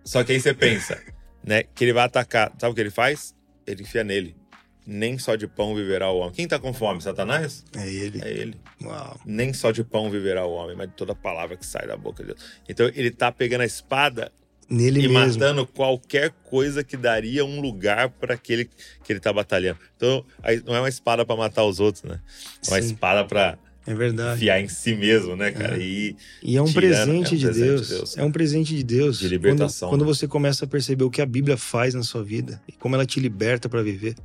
[0.03, 1.01] Só que aí você pensa,
[1.43, 2.51] né, que ele vai atacar.
[2.59, 3.35] Sabe o que ele faz?
[3.65, 4.42] Ele enfia nele
[4.85, 6.33] nem só de pão viverá o homem.
[6.33, 7.01] Quem está com fome?
[7.01, 7.63] Satanás?
[7.77, 8.21] É ele.
[8.23, 8.55] É ele.
[8.81, 9.19] Uau.
[9.25, 12.23] Nem só de pão viverá o homem, mas de toda palavra que sai da boca
[12.23, 12.41] de Deus.
[12.67, 14.31] Então ele está pegando a espada
[14.69, 15.39] Nele e mesmo.
[15.39, 19.79] matando qualquer coisa que daria um lugar para aquele que ele está batalhando.
[19.95, 20.25] Então
[20.65, 22.19] não é uma espada para matar os outros, né?
[22.67, 22.87] É uma Sim.
[22.87, 24.39] espada para é verdade.
[24.39, 25.75] Fiar em si mesmo, né, cara?
[25.75, 25.81] É.
[25.81, 27.87] E, e é um, tirando, presente, é um de presente Deus.
[27.87, 28.17] de Deus.
[28.17, 29.19] É um presente de Deus.
[29.19, 29.89] De libertação.
[29.89, 30.05] Quando, né?
[30.05, 32.95] quando, você começa a perceber o que a Bíblia faz na sua vida e como
[32.95, 34.15] ela te liberta para viver.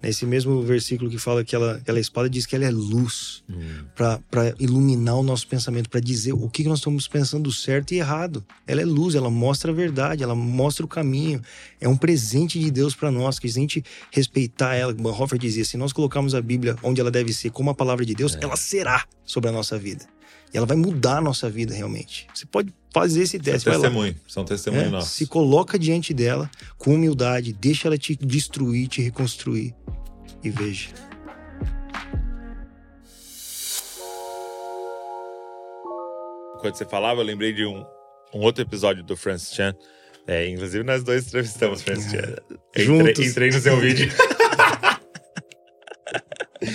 [0.00, 3.84] Nesse mesmo versículo que fala que ela, aquela espada diz que ela é luz hum.
[3.94, 8.44] para iluminar o nosso pensamento, para dizer o que nós estamos pensando certo e errado.
[8.66, 11.42] Ela é luz, ela mostra a verdade, ela mostra o caminho.
[11.80, 15.64] É um presente de Deus para nós, que a gente respeitar ela, como Bonhoeffer dizia,
[15.64, 18.38] se nós colocarmos a Bíblia onde ela deve ser, como a palavra de Deus, é.
[18.42, 19.04] ela será.
[19.24, 20.17] sobre a nossa vida.
[20.52, 22.26] E ela vai mudar a nossa vida realmente.
[22.34, 23.70] Você pode fazer esse teste.
[23.70, 25.14] São testemunho, são testemunho é, nosso.
[25.14, 29.74] Se coloca diante dela com humildade, deixa ela te destruir, te reconstruir.
[30.42, 30.88] E veja.
[36.60, 37.84] Quando você falava, eu lembrei de um,
[38.34, 39.74] um outro episódio do Francis Chan.
[40.26, 42.36] É, inclusive, nós dois entrevistamos Francis Chan.
[42.76, 43.10] Juntos.
[43.10, 44.10] Entrei, entrei no seu vídeo.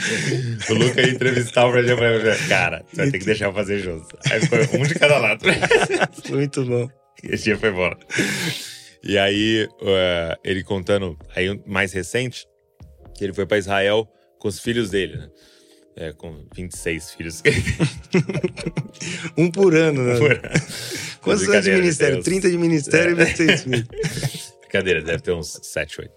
[0.69, 3.79] o Luca ia entrevistar o Brasil falei, cara, você vai ter que deixar eu fazer
[3.79, 4.17] junto.
[4.29, 5.45] Aí ficou um de cada lado.
[6.29, 6.89] Muito bom.
[7.23, 7.97] E esse dia foi embora.
[9.03, 12.45] E aí, uh, ele contando, aí mais recente,
[13.15, 14.07] que ele foi para Israel
[14.39, 15.29] com os filhos dele, né?
[15.95, 17.43] É, com 26 filhos.
[19.37, 20.17] um por ano, né?
[20.17, 20.41] Por ano.
[21.21, 22.15] Quantos anos de ministério?
[22.15, 22.25] Deus.
[22.25, 23.21] 30 de ministério é.
[23.21, 24.53] e 26 filhos.
[24.61, 26.11] Brincadeira, deve ter uns 7, 8.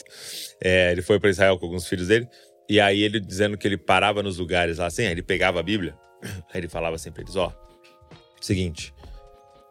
[0.62, 2.26] É, ele foi para Israel com alguns filhos dele.
[2.68, 5.62] E aí ele dizendo que ele parava nos lugares lá assim, aí ele pegava a
[5.62, 5.96] Bíblia,
[6.52, 7.52] aí ele falava assim pra eles, ó,
[8.40, 8.92] seguinte,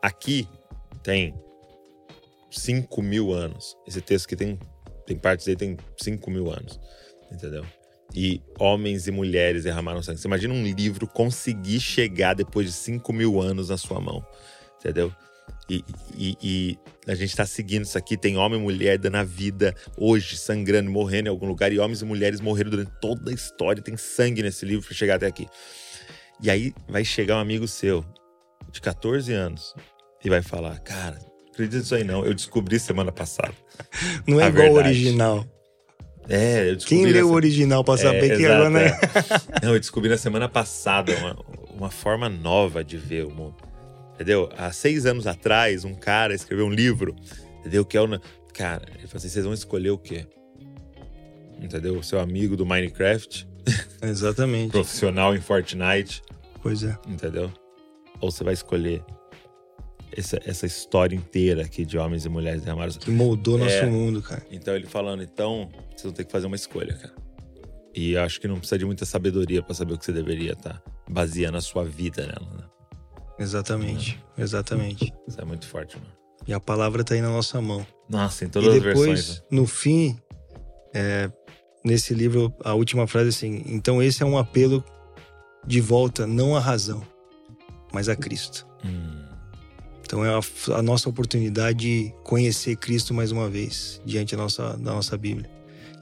[0.01, 0.47] aqui
[1.03, 1.33] tem
[2.49, 3.77] 5 mil anos.
[3.87, 4.57] Esse texto que tem,
[5.05, 6.79] tem partes aí tem 5 mil anos,
[7.31, 7.65] entendeu?
[8.13, 10.19] E homens e mulheres derramaram sangue.
[10.19, 14.25] Você imagina um livro conseguir chegar depois de 5 mil anos na sua mão,
[14.79, 15.13] entendeu?
[15.69, 15.83] E,
[16.15, 18.15] e, e, a gente está seguindo isso aqui.
[18.15, 21.71] Tem homem e mulher dando a vida hoje, sangrando, morrendo em algum lugar.
[21.71, 23.81] E homens e mulheres morreram durante toda a história.
[23.81, 25.47] Tem sangue nesse livro para chegar até aqui.
[26.41, 28.05] E aí vai chegar um amigo seu,
[28.71, 29.73] de 14 anos,
[30.23, 31.19] e vai falar: Cara,
[31.51, 32.25] acredita nisso aí não.
[32.25, 33.53] Eu descobri semana passada.
[34.27, 35.45] Não é igual o original.
[36.27, 37.03] É, eu descobri.
[37.03, 38.99] Quem leu o original para saber é, que agora não é.
[39.61, 41.37] Não, eu descobri na semana passada uma,
[41.69, 43.57] uma forma nova de ver o mundo.
[44.15, 44.49] Entendeu?
[44.57, 47.15] Há seis anos atrás, um cara escreveu um livro,
[47.59, 47.85] entendeu?
[47.85, 48.07] Que é o.
[48.53, 50.25] Cara, ele falou assim: vocês vão escolher o quê?
[51.61, 51.97] Entendeu?
[51.97, 53.47] O seu amigo do Minecraft.
[54.01, 54.71] Exatamente.
[54.71, 56.21] profissional em Fortnite.
[56.61, 56.97] Pois é.
[57.07, 57.51] Entendeu?
[58.21, 59.03] Ou você vai escolher
[60.15, 62.97] essa, essa história inteira aqui de homens e mulheres derramados.
[62.97, 64.45] Que moldou nosso é, mundo, cara.
[64.49, 67.13] Então ele falando, então, vocês vão ter que fazer uma escolha, cara.
[67.93, 70.73] E acho que não precisa de muita sabedoria para saber o que você deveria estar
[70.73, 72.63] tá baseando a sua vida nela, né?
[73.37, 75.13] Exatamente, exatamente.
[75.27, 76.11] Isso é muito forte, mano.
[76.47, 77.85] E a palavra tá aí na nossa mão.
[78.09, 79.39] Nossa, em todas e depois, as versões.
[79.39, 79.45] Né?
[79.51, 80.17] No fim,
[80.93, 81.31] é,
[81.83, 84.83] nesse livro, a última frase é assim: então esse é um apelo
[85.65, 87.01] de volta, não à razão,
[87.91, 88.67] mas a Cristo.
[88.83, 89.25] Hum.
[90.05, 94.77] Então é a, a, nossa oportunidade de conhecer Cristo mais uma vez, diante da nossa,
[94.77, 95.49] da nossa Bíblia.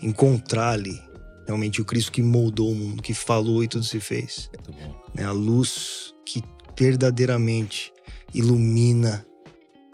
[0.01, 1.01] Encontrar ali
[1.45, 4.49] realmente o Cristo que moldou o mundo, que falou e tudo se fez.
[4.53, 5.03] Muito bom.
[5.17, 6.43] É a luz que
[6.77, 7.91] verdadeiramente
[8.33, 9.25] ilumina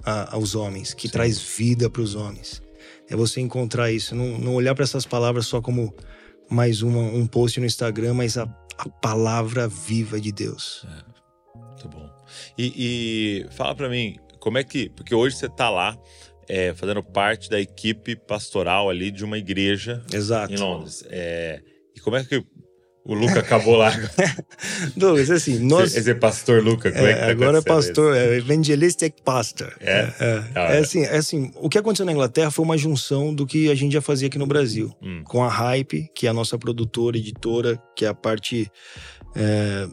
[0.03, 1.13] a, aos homens, que Sim.
[1.13, 2.61] traz vida para os homens.
[3.09, 5.93] É você encontrar isso, não, não olhar para essas palavras só como
[6.49, 8.43] mais uma, um post no Instagram, mas a,
[8.77, 10.85] a palavra viva de Deus.
[10.85, 12.09] É, muito bom.
[12.57, 14.89] E, e fala para mim, como é que.
[14.89, 15.97] Porque hoje você está lá
[16.47, 20.53] é, fazendo parte da equipe pastoral ali de uma igreja Exato.
[20.53, 21.03] em Londres.
[21.09, 21.61] É,
[21.95, 22.43] e como é que
[23.05, 23.91] o Luca acabou lá.
[24.95, 25.95] Douglas, assim, nós.
[25.95, 29.73] Esse é pastor Luca, como é, é que tá Agora é pastor, é evangelistic pastor.
[29.79, 30.13] É?
[30.19, 33.69] É, é, assim, é assim, o que aconteceu na Inglaterra foi uma junção do que
[33.71, 34.93] a gente já fazia aqui no Brasil.
[35.01, 35.23] Hum.
[35.25, 38.71] Com a Hype, que é a nossa produtora, editora, que é a parte.
[39.35, 39.87] É,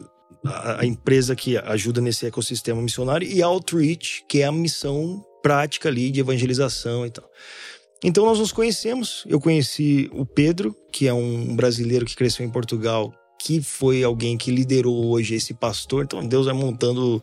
[0.45, 5.23] a, a empresa que ajuda nesse ecossistema missionário, e a Outreach, que é a missão
[5.41, 7.27] prática ali de evangelização e tal.
[8.03, 9.23] Então nós nos conhecemos.
[9.27, 14.37] Eu conheci o Pedro, que é um brasileiro que cresceu em Portugal, que foi alguém
[14.37, 16.03] que liderou hoje esse pastor.
[16.03, 17.21] Então Deus vai montando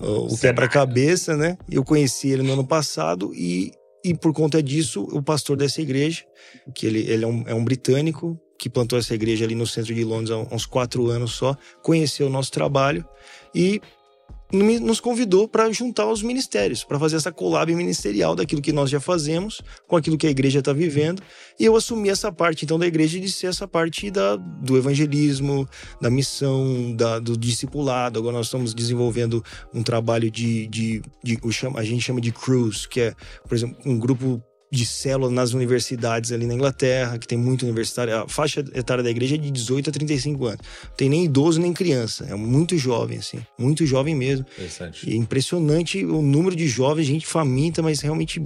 [0.00, 1.56] uh, o quebra-cabeça, né?
[1.70, 3.72] Eu conheci ele no ano passado e,
[4.04, 6.24] e por conta disso, o pastor dessa igreja,
[6.74, 9.94] que ele, ele é, um, é um britânico, que plantou essa igreja ali no centro
[9.94, 13.06] de Londres há uns quatro anos só, conheceu o nosso trabalho
[13.54, 13.80] e
[14.52, 19.00] nos convidou para juntar os ministérios, para fazer essa collab ministerial daquilo que nós já
[19.00, 21.22] fazemos com aquilo que a igreja está vivendo.
[21.58, 25.68] E eu assumi essa parte, então, da igreja de ser essa parte da, do evangelismo,
[26.00, 28.18] da missão, da, do discipulado.
[28.18, 31.38] Agora nós estamos desenvolvendo um trabalho de, de, de,
[31.76, 33.14] a gente chama de cruise, que é,
[33.46, 34.42] por exemplo, um grupo
[34.72, 38.16] de célula nas universidades ali na Inglaterra, que tem muito universitário.
[38.16, 40.60] A faixa etária da igreja é de 18 a 35 anos.
[40.84, 42.24] Não tem nem idoso nem criança.
[42.30, 43.40] É muito jovem, assim.
[43.58, 44.46] Muito jovem mesmo.
[44.52, 45.10] Interessante.
[45.10, 48.40] E é impressionante o número de jovens, gente faminta, mas realmente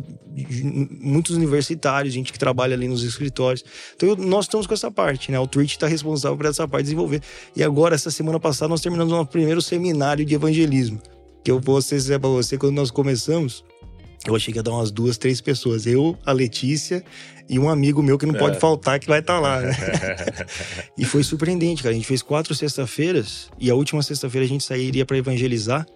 [1.00, 3.62] muitos universitários, gente que trabalha ali nos escritórios.
[3.94, 5.38] Então nós estamos com essa parte, né?
[5.38, 7.20] O Twitch está responsável por essa parte de desenvolver.
[7.54, 11.00] E agora, essa semana passada, nós terminamos o nosso primeiro seminário de evangelismo.
[11.44, 13.62] Que eu vou dizer para você, quando nós começamos,
[14.26, 15.86] Eu achei que ia dar umas duas, três pessoas.
[15.86, 17.04] Eu, a Letícia
[17.48, 18.60] e um amigo meu que não pode É.
[18.60, 19.72] faltar, que vai estar lá, né?
[20.96, 21.94] e foi surpreendente, cara.
[21.94, 25.86] A gente fez quatro sexta-feiras e a última sexta-feira a gente sairia para evangelizar.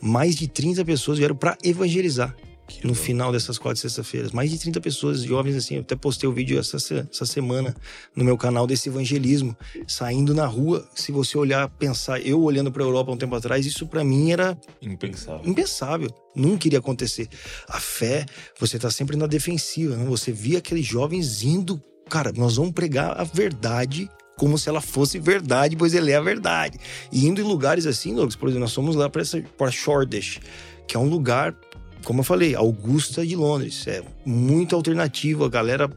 [0.00, 2.34] Mais de 30 pessoas vieram para evangelizar
[2.82, 4.32] no final dessas quatro sexta-feiras.
[4.32, 5.76] Mais de 30 pessoas jovens, assim.
[5.76, 7.74] Eu até postei o vídeo essa, essa semana
[8.14, 9.56] no meu canal desse evangelismo.
[9.86, 13.64] Saindo na rua, se você olhar, pensar, eu olhando para a Europa um tempo atrás,
[13.66, 15.48] isso para mim era Impensável.
[15.48, 16.10] impensável.
[16.34, 17.28] Nunca iria acontecer.
[17.68, 18.26] A fé,
[18.58, 20.04] você tá sempre na defensiva, né?
[20.04, 25.18] Você via aqueles jovens indo, cara, nós vamos pregar a verdade como se ela fosse
[25.18, 26.78] verdade, pois ele é a verdade.
[27.10, 30.38] E indo em lugares assim, Lucas, por exemplo, nós fomos lá para Shoreditch,
[30.86, 31.56] que é um lugar,
[32.06, 33.84] como eu falei, Augusta de Londres.
[33.88, 35.90] É muito alternativo, a galera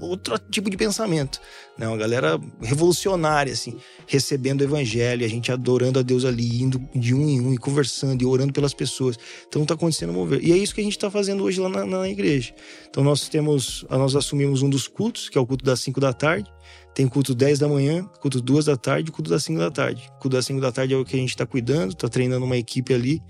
[0.00, 1.38] outro tipo de pensamento,
[1.76, 1.86] né?
[1.86, 3.76] Uma galera revolucionária assim,
[4.06, 7.58] recebendo o evangelho, a gente adorando a Deus ali, indo de um em um e
[7.58, 9.18] conversando e orando pelas pessoas.
[9.46, 10.42] Então tá acontecendo mover.
[10.42, 12.54] E é isso que a gente tá fazendo hoje lá na, na igreja.
[12.88, 16.14] Então nós temos, nós assumimos um dos cultos, que é o culto das 5 da
[16.14, 16.50] tarde.
[16.94, 20.10] Tem culto 10 da manhã, culto 2 da tarde culto das 5 da tarde.
[20.20, 22.56] Culto das 5 da tarde é o que a gente tá cuidando, tá treinando uma
[22.56, 23.22] equipe ali.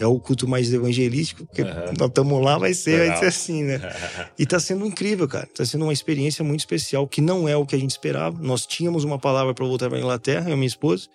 [0.00, 1.92] É o culto mais evangelístico, porque Aham.
[1.98, 3.78] nós estamos lá, vai ser, vai ser assim, né?
[4.38, 5.46] E tá sendo incrível, cara.
[5.54, 8.38] Tá sendo uma experiência muito especial, que não é o que a gente esperava.
[8.40, 11.06] Nós tínhamos uma palavra para voltar para Inglaterra, eu e minha esposa.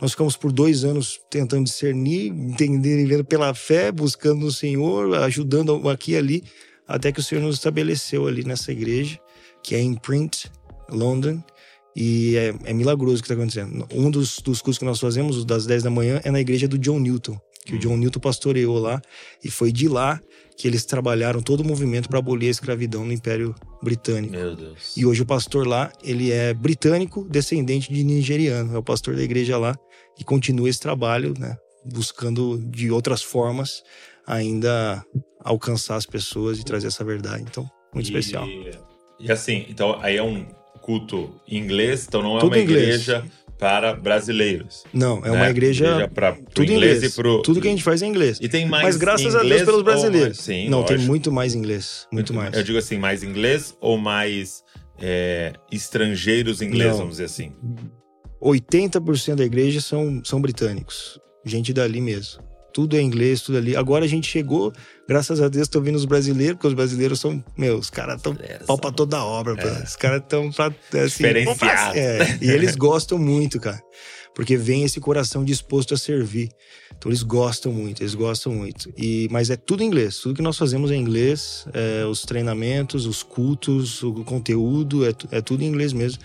[0.00, 5.14] Nós ficamos por dois anos tentando discernir, entender e vendo pela fé, buscando no Senhor,
[5.16, 6.44] ajudando aqui e ali,
[6.88, 9.20] até que o Senhor nos estabeleceu ali nessa igreja,
[9.62, 10.50] que é em Print,
[10.88, 11.42] London.
[11.94, 13.86] E é, é milagroso o que está acontecendo.
[13.92, 16.66] Um dos, dos cursos que nós fazemos, o das 10 da manhã, é na igreja
[16.66, 19.00] do John Newton, que o John Newton pastoreou lá.
[19.44, 20.20] E foi de lá
[20.56, 24.34] que eles trabalharam todo o movimento para abolir a escravidão no Império Britânico.
[24.34, 24.96] Meu Deus.
[24.96, 28.74] E hoje o pastor lá, ele é britânico, descendente de nigeriano.
[28.74, 29.74] É o pastor da igreja lá
[30.18, 31.56] e continua esse trabalho, né?
[31.84, 33.82] Buscando de outras formas
[34.26, 35.04] ainda
[35.40, 37.42] alcançar as pessoas e trazer essa verdade.
[37.48, 38.46] Então, muito E- especial.
[39.18, 40.46] E assim, então aí é um
[40.80, 42.82] culto em inglês, então não é Tudo uma inglês.
[43.08, 43.24] igreja
[43.62, 44.82] para brasileiros.
[44.92, 45.36] Não, é né?
[45.36, 47.12] uma igreja, para tudo inglês, inglês.
[47.12, 47.42] e pro.
[47.42, 48.38] Tudo que a gente faz é inglês.
[48.42, 50.36] E tem mais Mas graças a Deus pelos ou brasileiros.
[50.36, 51.08] mais- Sim, Não, tem lógico.
[51.08, 52.08] muito mais inglês.
[52.10, 52.52] Muito mais.
[52.56, 54.64] Eu digo assim, mais inglês ou mais
[55.00, 57.52] é, estrangeiros ingleses, vamos dizer assim.
[58.40, 61.20] 80% da igreja são, são britânicos.
[61.44, 62.42] Gente dali mesmo.
[62.72, 63.76] Tudo é inglês, tudo ali.
[63.76, 64.72] Agora a gente chegou,
[65.08, 68.36] graças a Deus, tô vindo os brasileiros, porque os brasileiros são, meu, os caras tão
[68.66, 69.68] pau pra toda a obra, pô.
[69.84, 70.72] Os caras tão pra,
[71.04, 71.22] assim,
[71.94, 73.80] é, e eles gostam muito, cara.
[74.34, 76.48] Porque vem esse coração disposto a servir.
[76.96, 78.90] Então eles gostam muito, eles gostam muito.
[78.96, 80.16] E, mas é tudo em inglês.
[80.18, 81.66] Tudo que nós fazemos é em inglês.
[81.74, 86.22] é, os treinamentos, os cultos, o conteúdo, é, é tudo em inglês mesmo.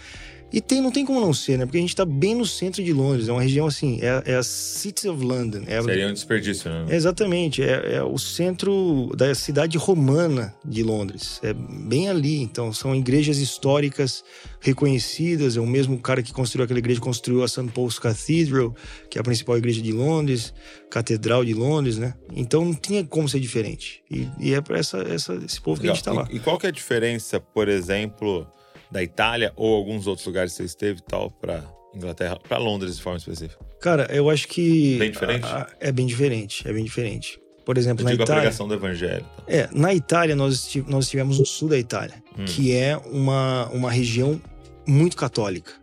[0.51, 1.65] E tem, não tem como não ser, né?
[1.65, 3.27] Porque a gente tá bem no centro de Londres.
[3.27, 5.63] É uma região assim, é, é a City of London.
[5.67, 6.85] É, Seria um desperdício, né?
[6.95, 11.39] Exatamente, é, é o centro da cidade romana de Londres.
[11.43, 12.41] É bem ali.
[12.41, 14.23] Então, são igrejas históricas
[14.61, 15.57] reconhecidas.
[15.57, 17.67] É o mesmo cara que construiu aquela igreja, construiu a St.
[17.73, 18.73] Paul's Cathedral,
[19.09, 20.53] que é a principal igreja de Londres,
[20.89, 22.13] Catedral de Londres, né?
[22.33, 24.01] Então, não tinha como ser diferente.
[24.09, 26.27] E, e é para essa, essa, esse povo que a gente tá lá.
[26.31, 28.47] E, e qual que é a diferença, por exemplo,
[28.91, 31.63] da Itália ou alguns outros lugares que você esteve e tal para
[31.95, 33.63] Inglaterra, para Londres de forma específica?
[33.81, 34.97] Cara, eu acho que.
[34.97, 35.45] Bem diferente?
[35.45, 37.39] a- a- é bem diferente, é bem diferente.
[37.65, 38.41] Por exemplo, Eu na digo a Itália.
[38.43, 39.25] pregação do evangelho.
[39.35, 39.43] tá?
[39.47, 42.45] É, na Itália nós, nós estivemos no sul da Itália, Hum.
[42.45, 44.41] que é uma, uma região
[44.87, 45.73] muito católica.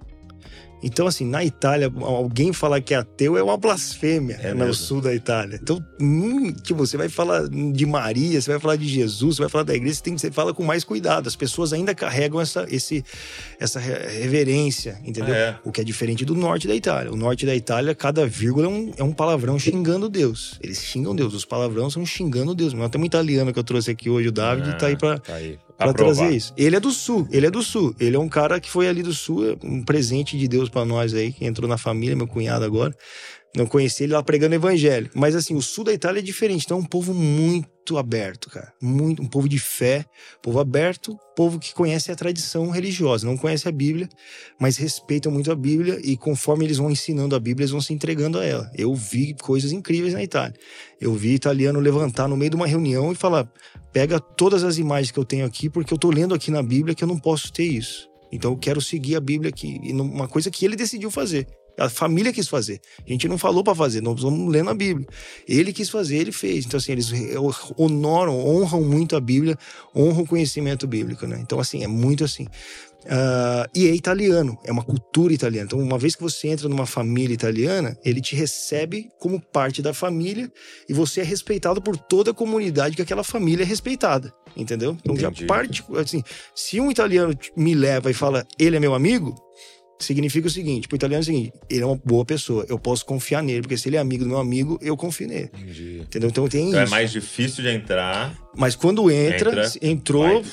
[0.86, 4.74] Então, assim, na Itália, alguém falar que é ateu é uma blasfêmia É no mesmo?
[4.74, 5.58] sul da Itália.
[5.60, 9.48] Então, hum, tipo, você vai falar de Maria, você vai falar de Jesus, você vai
[9.48, 11.26] falar da igreja, você, tem que, você fala com mais cuidado.
[11.26, 13.02] As pessoas ainda carregam essa, esse,
[13.58, 15.34] essa re- reverência, entendeu?
[15.34, 15.58] É?
[15.64, 17.10] O que é diferente do norte da Itália.
[17.12, 20.58] O norte da Itália, cada vírgula é um, é um palavrão xingando Deus.
[20.62, 21.32] Eles xingam Deus.
[21.34, 22.74] Os palavrões são xingando Deus.
[22.90, 25.34] Tem um italiano que eu trouxe aqui hoje, o David, Ah, tá aí pra, Tá
[25.78, 26.14] Aprovar.
[26.14, 26.52] trazer isso.
[26.56, 27.94] Ele é do sul, ele é do sul.
[27.98, 30.84] Ele é um cara que foi ali do sul, é um presente de Deus pra
[30.84, 32.94] nós aí, que entrou na família, meu cunhado agora.
[33.56, 35.08] Não conheci ele lá pregando evangelho.
[35.14, 36.64] Mas assim, o sul da Itália é diferente.
[36.64, 38.72] Então é um povo muito aberto, cara.
[38.82, 40.04] Muito, um povo de fé,
[40.42, 44.08] povo aberto, povo que conhece a tradição religiosa, não conhece a Bíblia,
[44.58, 47.92] mas respeitam muito a Bíblia e conforme eles vão ensinando a Bíblia, eles vão se
[47.92, 48.68] entregando a ela.
[48.76, 50.54] Eu vi coisas incríveis na Itália.
[51.00, 53.48] Eu vi italiano levantar no meio de uma reunião e falar:
[53.92, 56.94] pega todas as imagens que eu tenho aqui, porque eu tô lendo aqui na Bíblia
[56.94, 58.08] que eu não posso ter isso.
[58.32, 59.78] Então eu quero seguir a Bíblia aqui.
[59.80, 61.46] E uma coisa que ele decidiu fazer.
[61.78, 62.80] A família quis fazer.
[63.04, 65.06] A gente não falou para fazer, nós vamos lendo a Bíblia.
[65.48, 66.66] Ele quis fazer, ele fez.
[66.66, 67.10] Então, assim, eles
[67.76, 69.58] honoram, honram muito a Bíblia,
[69.94, 71.38] honram o conhecimento bíblico, né?
[71.40, 72.46] Então, assim, é muito assim.
[73.04, 75.66] Uh, e é italiano, é uma cultura italiana.
[75.66, 79.92] Então, uma vez que você entra numa família italiana, ele te recebe como parte da
[79.92, 80.50] família
[80.88, 84.32] e você é respeitado por toda a comunidade que aquela família é respeitada.
[84.56, 84.96] Entendeu?
[85.02, 85.40] Então, Entendi.
[85.40, 85.84] já parte.
[85.96, 86.22] Assim,
[86.54, 89.34] se um italiano me leva e fala, ele é meu amigo,
[89.98, 93.04] significa o seguinte: pro italiano é o seguinte, ele é uma boa pessoa, eu posso
[93.04, 95.50] confiar nele, porque se ele é amigo do meu amigo, eu confio nele.
[95.54, 96.00] Entendi.
[96.00, 96.30] Entendeu?
[96.30, 96.94] Então tem então é isso.
[96.94, 98.36] É mais difícil de entrar.
[98.56, 100.44] Mas quando entra, entra entrou,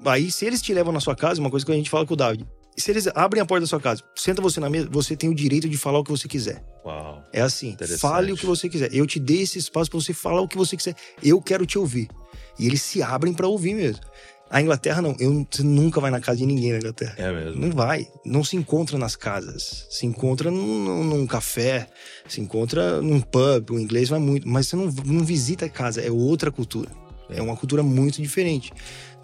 [0.00, 0.20] vai.
[0.20, 2.14] aí se eles te levam na sua casa, uma coisa que a gente fala com
[2.14, 2.46] o David.
[2.76, 5.34] Se eles abrem a porta da sua casa, senta você na mesa, você tem o
[5.34, 6.62] direito de falar o que você quiser.
[6.84, 7.24] Uau.
[7.32, 8.94] É assim, fale o que você quiser.
[8.94, 10.94] Eu te dei esse espaço para você falar o que você quiser.
[11.22, 12.06] Eu quero te ouvir.
[12.58, 14.02] E eles se abrem para ouvir mesmo.
[14.48, 17.14] A Inglaterra não, eu, você nunca vai na casa de ninguém na Inglaterra.
[17.18, 17.60] É mesmo.
[17.60, 18.08] Não vai.
[18.24, 19.86] Não se encontra nas casas.
[19.90, 21.88] Se encontra num, num café,
[22.28, 23.70] se encontra num pub.
[23.70, 24.48] O inglês vai muito.
[24.48, 26.90] Mas você não, não visita a casa, é outra cultura.
[27.28, 28.72] É uma cultura muito diferente.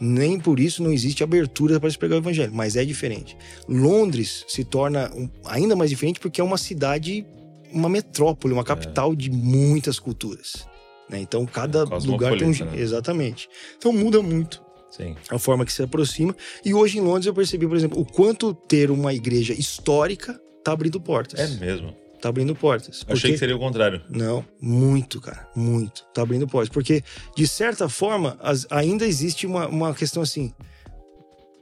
[0.00, 3.36] Nem por isso não existe abertura para se pregar o evangelho, mas é diferente.
[3.68, 5.10] Londres se torna
[5.44, 7.24] ainda mais diferente porque é uma cidade,
[7.72, 9.16] uma metrópole, uma capital é.
[9.16, 10.66] de muitas culturas.
[11.08, 11.20] Né?
[11.20, 12.50] Então cada é lugar tem um.
[12.50, 12.80] Né?
[12.80, 13.48] Exatamente.
[13.76, 14.61] Então muda muito.
[14.96, 15.16] Sim.
[15.30, 16.36] A forma que se aproxima.
[16.64, 20.72] E hoje em Londres eu percebi, por exemplo, o quanto ter uma igreja histórica tá
[20.72, 21.40] abrindo portas.
[21.40, 21.96] É mesmo.
[22.20, 22.98] Tá abrindo portas.
[22.98, 23.12] Porque...
[23.14, 24.02] Achei que seria o contrário.
[24.08, 26.04] Não, muito, cara, muito.
[26.14, 26.68] Tá abrindo portas.
[26.68, 27.02] Porque,
[27.34, 30.52] de certa forma, as, ainda existe uma, uma questão assim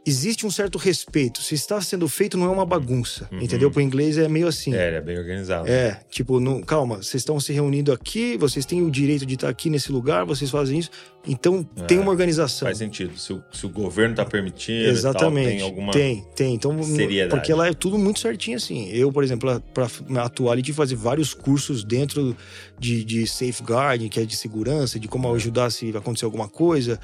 [0.07, 1.43] existe um certo respeito.
[1.43, 3.29] Se está sendo feito, não é uma bagunça.
[3.31, 3.41] Uhum.
[3.41, 3.71] Entendeu?
[3.71, 4.75] Para o inglês é meio assim.
[4.75, 5.69] É, é bem organizado.
[5.69, 9.49] É, tipo, não, calma, vocês estão se reunindo aqui, vocês têm o direito de estar
[9.49, 10.91] aqui nesse lugar, vocês fazem isso.
[11.27, 12.67] Então, é, tem uma organização.
[12.67, 13.17] Faz sentido.
[13.19, 15.49] Se o, se o governo está permitindo, Exatamente.
[15.49, 15.93] Tal, tem alguma.
[15.93, 16.55] Tem, tem.
[16.55, 17.31] Então, seriedade.
[17.31, 18.89] Porque lá é tudo muito certinho assim.
[18.91, 22.35] Eu, por exemplo, para atuar ali, tive que fazer vários cursos dentro
[22.79, 26.99] de, de safeguard, que é de segurança, de como ajudar se acontecer alguma coisa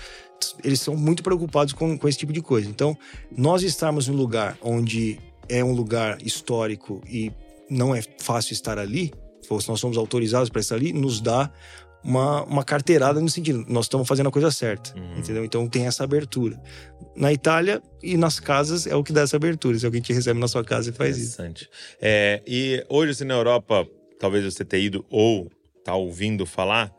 [0.62, 2.68] eles são muito preocupados com, com esse tipo de coisa.
[2.68, 2.96] Então,
[3.36, 5.18] nós estarmos em um lugar onde
[5.48, 7.32] é um lugar histórico e
[7.70, 9.12] não é fácil estar ali,
[9.48, 11.50] ou se nós somos autorizados para estar ali, nos dá
[12.02, 15.18] uma, uma carteirada no sentido, nós estamos fazendo a coisa certa, uhum.
[15.18, 15.44] entendeu?
[15.44, 16.60] Então tem essa abertura.
[17.16, 19.76] Na Itália e nas casas é o que dá essa abertura.
[19.78, 21.36] Se alguém te recebe na sua casa e faz isso.
[22.00, 23.86] É, e hoje, assim, na Europa,
[24.20, 25.50] talvez você tenha ido ou
[25.84, 26.92] tá ouvindo falar,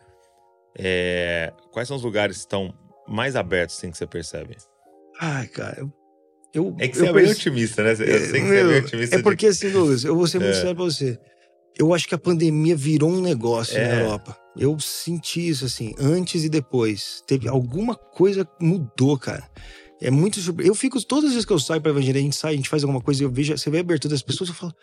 [0.78, 2.74] é, quais são os lugares que estão
[3.08, 4.58] mais abertos assim que você percebe?
[5.20, 5.92] Ai, cara, eu.
[6.54, 7.92] eu é que você eu é bem otimista, né?
[7.92, 9.16] Eu sei que meu, você é bem otimista.
[9.16, 9.52] É porque, de...
[9.52, 10.62] assim, Douglas, eu vou ser muito é.
[10.62, 11.20] sério pra você.
[11.78, 13.88] Eu acho que a pandemia virou um negócio é.
[13.88, 14.38] na Europa.
[14.58, 17.24] Eu senti isso, assim, antes e depois.
[17.28, 19.48] Teve alguma coisa mudou, cara.
[20.02, 22.54] É muito Eu fico, todas as vezes que eu saio pra evangelho, a gente sai,
[22.54, 24.74] a gente faz alguma coisa, eu vejo, você vê a abertura das pessoas, eu falo,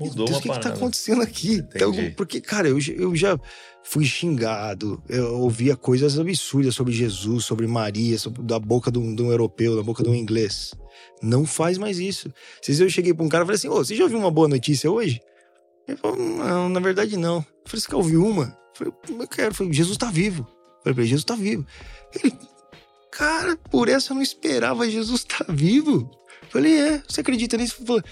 [0.00, 1.64] Mudou Deus, o que, que tá acontecendo aqui?
[1.74, 3.38] Então, porque, cara, eu, eu já
[3.82, 9.14] fui xingado, eu ouvia coisas absurdas sobre Jesus, sobre Maria, sobre, da boca de um,
[9.14, 10.72] de um europeu, da boca de um inglês.
[11.22, 12.32] Não faz mais isso.
[12.60, 14.30] Vocês eu cheguei pra um cara e falei assim: Ô, oh, você já ouviu uma
[14.30, 15.20] boa notícia hoje?
[15.86, 17.36] Ele falou: Não, na verdade não.
[17.36, 18.56] Eu falei: Você quer ouvir uma?
[18.80, 19.48] Eu falei: Eu quero.
[19.50, 20.46] Eu falei: Jesus tá vivo.
[20.84, 21.66] Eu falei: Jesus tá vivo.
[22.14, 22.36] Ele,
[23.10, 26.10] cara, por essa eu não esperava, Jesus tá vivo.
[26.42, 27.76] Eu falei: É, você acredita nisso?
[27.78, 28.02] Ele falou: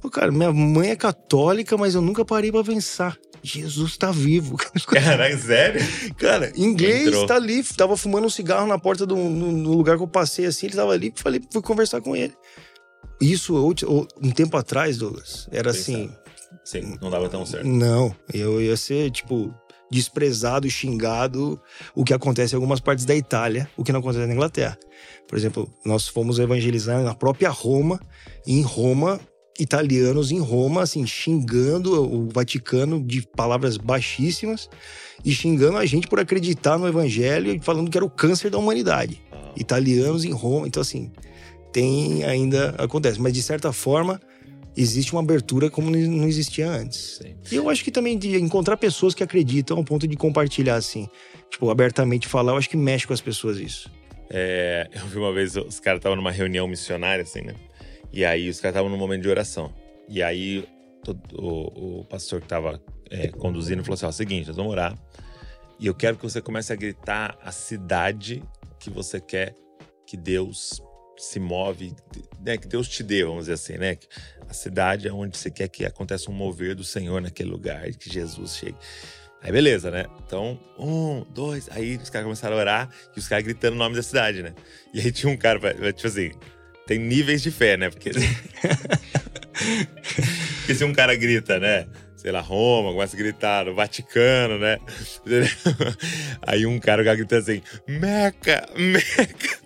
[0.00, 3.18] Pô, cara, minha mãe é católica, mas eu nunca parei pra pensar.
[3.42, 4.56] Jesus tá vivo.
[4.86, 5.80] Caraca, sério?
[6.16, 7.26] Cara, inglês Entrou.
[7.26, 10.66] tá ali, tava fumando um cigarro na porta do no, lugar que eu passei assim,
[10.66, 12.34] ele tava ali, falei, fui conversar com ele.
[13.20, 13.54] Isso,
[14.22, 16.10] um tempo atrás, Douglas, era assim.
[16.64, 17.66] Sim, não dava tão certo.
[17.66, 19.54] Não, eu ia ser, tipo,
[19.90, 21.60] desprezado xingado
[21.94, 24.78] o que acontece em algumas partes da Itália, o que não acontece na Inglaterra.
[25.28, 28.00] Por exemplo, nós fomos evangelizar na própria Roma,
[28.46, 29.20] e em Roma
[29.58, 34.68] italianos em Roma, assim, xingando o Vaticano de palavras baixíssimas
[35.24, 38.58] e xingando a gente por acreditar no evangelho e falando que era o câncer da
[38.58, 39.20] humanidade.
[39.56, 40.66] Italianos em Roma.
[40.66, 41.10] Então, assim,
[41.72, 42.74] tem ainda.
[42.78, 43.20] acontece.
[43.20, 44.20] Mas, de certa forma,
[44.76, 47.18] existe uma abertura como não existia antes.
[47.20, 47.34] Sim.
[47.50, 51.08] E eu acho que também de encontrar pessoas que acreditam ao ponto de compartilhar, assim,
[51.50, 53.90] tipo, abertamente falar, eu acho que mexe com as pessoas isso.
[54.30, 57.54] É, eu vi uma vez, os caras estavam numa reunião missionária, assim, né?
[58.12, 59.72] E aí os caras estavam num momento de oração.
[60.08, 60.68] E aí
[61.04, 64.98] todo, o, o, pastor que estava é, conduzindo falou assim: ó, seguinte, nós vamos orar.
[65.78, 68.42] E eu quero que você comece a gritar a cidade
[68.78, 69.54] que você quer
[70.06, 70.82] que Deus
[71.16, 71.94] se move,
[72.40, 73.96] né, que Deus te dê, vamos dizer assim, né?
[74.48, 78.12] A cidade é onde você quer que aconteça um mover do Senhor naquele lugar, que
[78.12, 78.76] Jesus chegue.
[79.42, 80.06] Aí beleza, né?
[80.26, 83.96] Então, um, dois, aí os caras começaram a orar e os caras gritando o nome
[83.96, 84.54] da cidade, né?
[84.92, 85.58] E aí tinha um cara,
[85.92, 86.30] tipo assim,
[86.90, 87.88] tem níveis de fé, né?
[87.88, 88.10] Porque,
[90.58, 91.86] Porque se um cara grita, né?
[92.16, 94.80] Sei lá, Roma, começa a gritar, no Vaticano, né?
[96.42, 99.58] Aí um cara grita assim, Meca, Meca.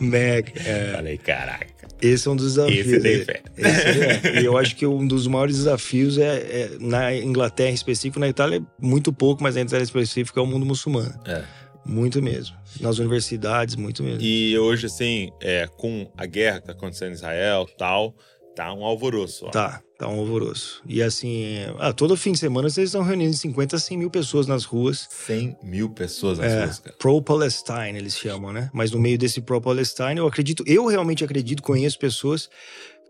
[0.00, 0.52] Meca.
[0.66, 0.92] É.
[0.94, 1.66] Falei, caraca.
[2.00, 2.86] Esse é um dos desafios.
[2.86, 3.42] Esse tem fé.
[3.58, 4.40] É.
[4.40, 8.28] E eu acho que um dos maiores desafios é, é, na Inglaterra em específico, na
[8.28, 11.14] Itália muito pouco, mas na Itália em específico é o mundo muçulmano.
[11.26, 11.44] É.
[11.84, 12.56] Muito mesmo.
[12.80, 14.20] Nas universidades, muito mesmo.
[14.22, 18.14] E hoje, assim, é, com a guerra que tá acontecendo em Israel tal,
[18.54, 19.46] tá um alvoroço.
[19.46, 19.50] Ó.
[19.50, 20.82] Tá, tá um alvoroço.
[20.86, 24.46] E assim, ah, todo fim de semana vocês estão reunindo 50 a 100 mil pessoas
[24.46, 25.08] nas ruas.
[25.10, 26.96] 100 mil pessoas nas É, ruas, cara.
[26.98, 28.70] Pro-Palestine, eles chamam, né?
[28.72, 32.48] Mas no meio desse pro-Palestine, eu acredito, eu realmente acredito, conheço pessoas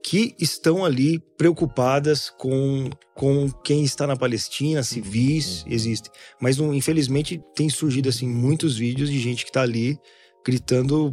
[0.07, 6.13] que estão ali preocupadas com, com quem está na Palestina, civis, existem.
[6.39, 9.99] Mas não- infelizmente tem surgido assim muitos vídeos de gente que está ali
[10.45, 11.11] gritando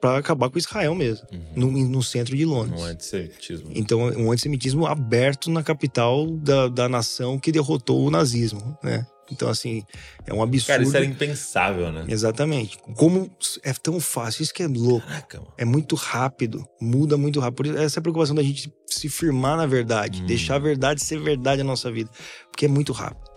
[0.00, 1.70] para acabar com Israel mesmo, Uhum.
[1.70, 2.78] no, no centro de Londres.
[2.80, 3.70] Um antissemitismo.
[3.74, 9.06] Então, um antissemitismo aberto na capital da, da nação que derrotou o nazismo, né?
[9.30, 9.82] Então, assim,
[10.26, 10.66] é um absurdo.
[10.68, 12.04] Cara, isso era impensável, né?
[12.08, 12.78] Exatamente.
[12.96, 13.30] Como
[13.62, 15.06] é tão fácil, isso que é louco.
[15.06, 15.52] Caraca, mano.
[15.56, 17.56] É muito rápido, muda muito rápido.
[17.56, 20.26] Por isso, essa é a preocupação da gente se firmar na verdade, Hum.
[20.26, 22.10] deixar a verdade ser verdade na nossa vida.
[22.50, 23.32] Porque é muito rápido.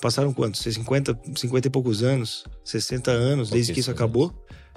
[0.00, 0.60] Passaram quantos?
[0.60, 4.32] 50, 50 e poucos anos, 60 anos desde que isso acabou.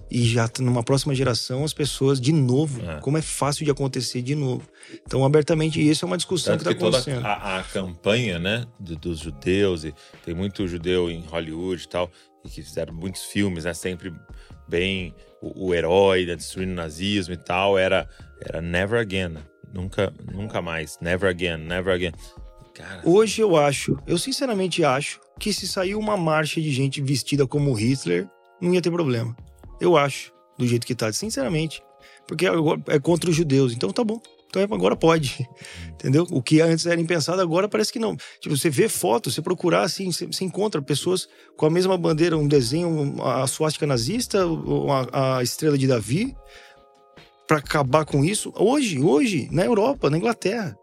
[0.10, 3.00] E já numa próxima geração, as pessoas, de novo, É.
[3.02, 4.68] como é fácil de acontecer de novo.
[5.06, 7.26] Então, abertamente, isso é uma discussão Tanto que está acontecendo.
[7.26, 9.94] a, a campanha, né, do- dos judeus, e
[10.24, 12.10] tem muito judeu em Hollywood e tal,
[12.46, 14.14] e que fizeram muitos filmes, né, sempre
[14.68, 18.08] bem o, o herói, né, destruindo o nazismo e tal, era,
[18.42, 19.42] era never again, né?
[19.74, 22.14] nunca, nunca mais, never again, never again.
[22.74, 27.46] Cara, Hoje eu acho, eu sinceramente acho, que se sair uma marcha de gente vestida
[27.46, 28.28] como Hitler,
[28.62, 29.36] não ia ter problema.
[29.80, 31.82] Eu acho, do jeito que tá, sinceramente.
[32.28, 34.20] Porque agora é contra os judeus, então tá bom.
[34.50, 35.48] Então é- agora pode,
[35.92, 36.26] entendeu?
[36.32, 38.16] O que antes era impensado, agora parece que não.
[38.40, 42.48] Tipo, você vê fotos, você procurar assim, você, encontra pessoas com a mesma bandeira, um
[42.48, 44.40] desenho, a suástica nazista,
[45.12, 46.36] a, a estrela de Davi,
[47.48, 48.54] pra acabar com isso.
[48.56, 50.78] Hoje, hoje, na Europa, na Inglaterra.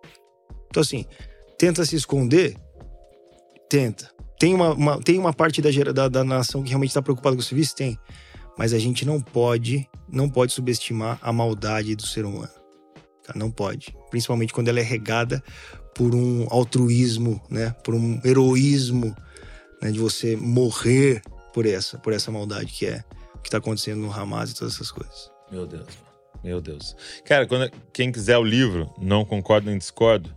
[0.68, 1.04] Então assim,
[1.58, 2.56] tenta se esconder?
[3.68, 4.10] Tenta.
[4.38, 7.40] Tem uma, uma- tem uma parte da, da, da nação que realmente está preocupada com
[7.40, 7.74] o serviço?
[7.74, 7.98] Tem.
[8.56, 12.52] Mas a gente não pode, não pode subestimar a maldade do ser humano.
[13.24, 13.32] Tá?
[13.34, 13.96] Não pode.
[14.10, 15.42] Principalmente quando ela é regada
[15.94, 17.74] por um altruísmo, né?
[17.84, 19.16] Por um heroísmo,
[19.80, 19.90] né?
[19.90, 23.04] De você morrer por essa, por essa maldade que é
[23.42, 25.30] que está acontecendo no Hamas e todas essas coisas.
[25.50, 25.86] meu Deus,
[26.42, 26.96] meu Deus.
[27.24, 30.34] Cara, quando, quem quiser o livro, não concordo nem discordo,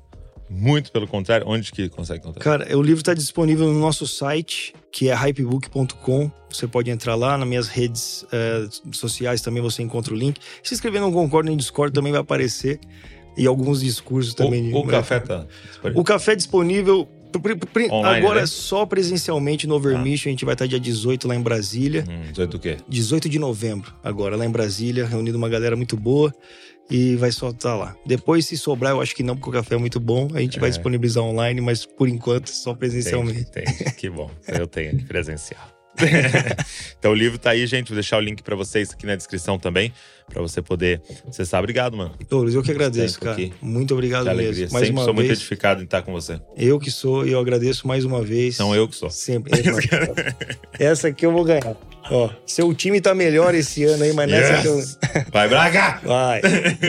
[0.50, 2.44] muito pelo contrário, onde que consegue encontrar?
[2.44, 6.32] Cara, o livro está disponível no nosso site, que é hypebook.com.
[6.50, 10.40] Você pode entrar lá nas minhas redes eh, sociais também você encontra o link.
[10.64, 12.80] Se inscrever no Concordo nem Discord também vai aparecer.
[13.38, 14.74] E alguns discursos também.
[14.74, 16.02] o, o café tá disponível.
[16.02, 17.08] O café é disponível.
[17.92, 18.44] Online, agora né?
[18.44, 20.30] é só presencialmente no Overmission.
[20.30, 22.04] A gente vai estar dia 18 lá em Brasília.
[22.10, 22.78] Hum, 18 do quê?
[22.88, 26.34] 18 de novembro, agora, lá em Brasília, reunido uma galera muito boa.
[26.90, 27.96] E vai só estar lá.
[28.06, 30.30] Depois, se sobrar, eu acho que não, porque o café é muito bom.
[30.34, 30.72] A gente vai É.
[30.72, 33.42] disponibilizar online, mas por enquanto só presencialmente.
[33.42, 33.94] Entendi, entendi.
[33.96, 34.32] Que bom.
[34.48, 35.62] Eu tenho aqui presencial.
[37.00, 37.88] então o livro tá aí, gente.
[37.88, 39.92] Vou deixar o link pra vocês aqui na descrição também,
[40.32, 41.60] pra você poder acessar.
[41.60, 42.14] Obrigado, mano.
[42.30, 43.32] Douglas, eu que agradeço, cara.
[43.34, 43.52] aqui.
[43.62, 44.60] Muito obrigado Que alegria.
[44.62, 44.74] mesmo.
[44.74, 45.40] Mais Sempre uma sou muito vez.
[45.40, 46.40] edificado em estar com você.
[46.56, 48.58] Eu que sou, e eu agradeço mais uma vez.
[48.60, 49.10] Não eu que sou.
[49.10, 49.52] Sempre.
[50.80, 51.76] Essa aqui eu vou ganhar.
[52.12, 54.78] Ó, seu time tá melhor esse ano aí, mas nessa que eu.
[54.78, 54.98] Yes!
[55.32, 56.00] Vai, Braga!
[56.04, 56.42] Vai.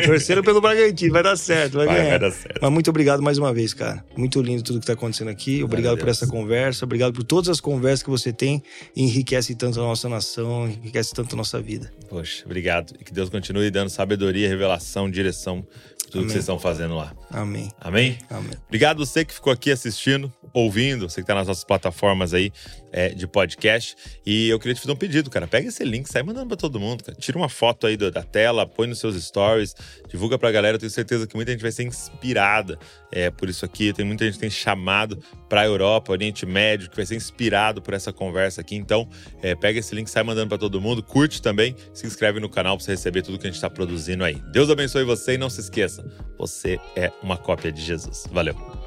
[0.04, 2.10] Torcendo pelo Bragantino, vai dar certo, vai, Vai, ganhar.
[2.10, 2.58] vai dar certo.
[2.60, 4.04] Mas muito obrigado mais uma vez, cara.
[4.16, 5.62] Muito lindo tudo que tá acontecendo aqui.
[5.62, 6.18] Obrigado por Deus.
[6.22, 8.62] essa conversa, obrigado por todas as conversas que você tem
[8.96, 11.92] enriquece tanto a nossa nação, enriquece tanto a nossa vida.
[12.08, 12.94] Poxa, obrigado.
[13.00, 15.66] E que Deus continue dando sabedoria, revelação, direção
[16.08, 16.26] tudo Amém.
[16.26, 17.12] que vocês estão fazendo lá.
[17.30, 17.70] Amém.
[17.80, 18.18] Amém?
[18.30, 18.52] Amém.
[18.66, 22.50] Obrigado você que ficou aqui assistindo, ouvindo, você que tá nas nossas plataformas aí
[22.92, 23.96] é, de podcast.
[24.24, 25.46] E eu queria te fazer um pedido, cara.
[25.46, 27.16] Pega esse link, sai mandando pra todo mundo, cara.
[27.18, 29.74] Tira uma foto aí da tela, põe nos seus stories,
[30.08, 30.76] divulga pra galera.
[30.76, 32.78] Eu tenho certeza que muita gente vai ser inspirada
[33.10, 33.92] é, por isso aqui.
[33.92, 37.94] Tem muita gente que tem chamado pra Europa, Oriente Médio, que vai ser inspirado por
[37.94, 38.76] essa conversa aqui.
[38.76, 39.08] Então,
[39.42, 42.76] é, pega esse link, sai mandando pra todo mundo, curte também, se inscreve no canal
[42.76, 44.40] pra você receber tudo que a gente tá produzindo aí.
[44.52, 46.04] Deus abençoe você e não se esqueça,
[46.38, 48.24] você é uma cópia de Jesus.
[48.30, 48.77] Valeu.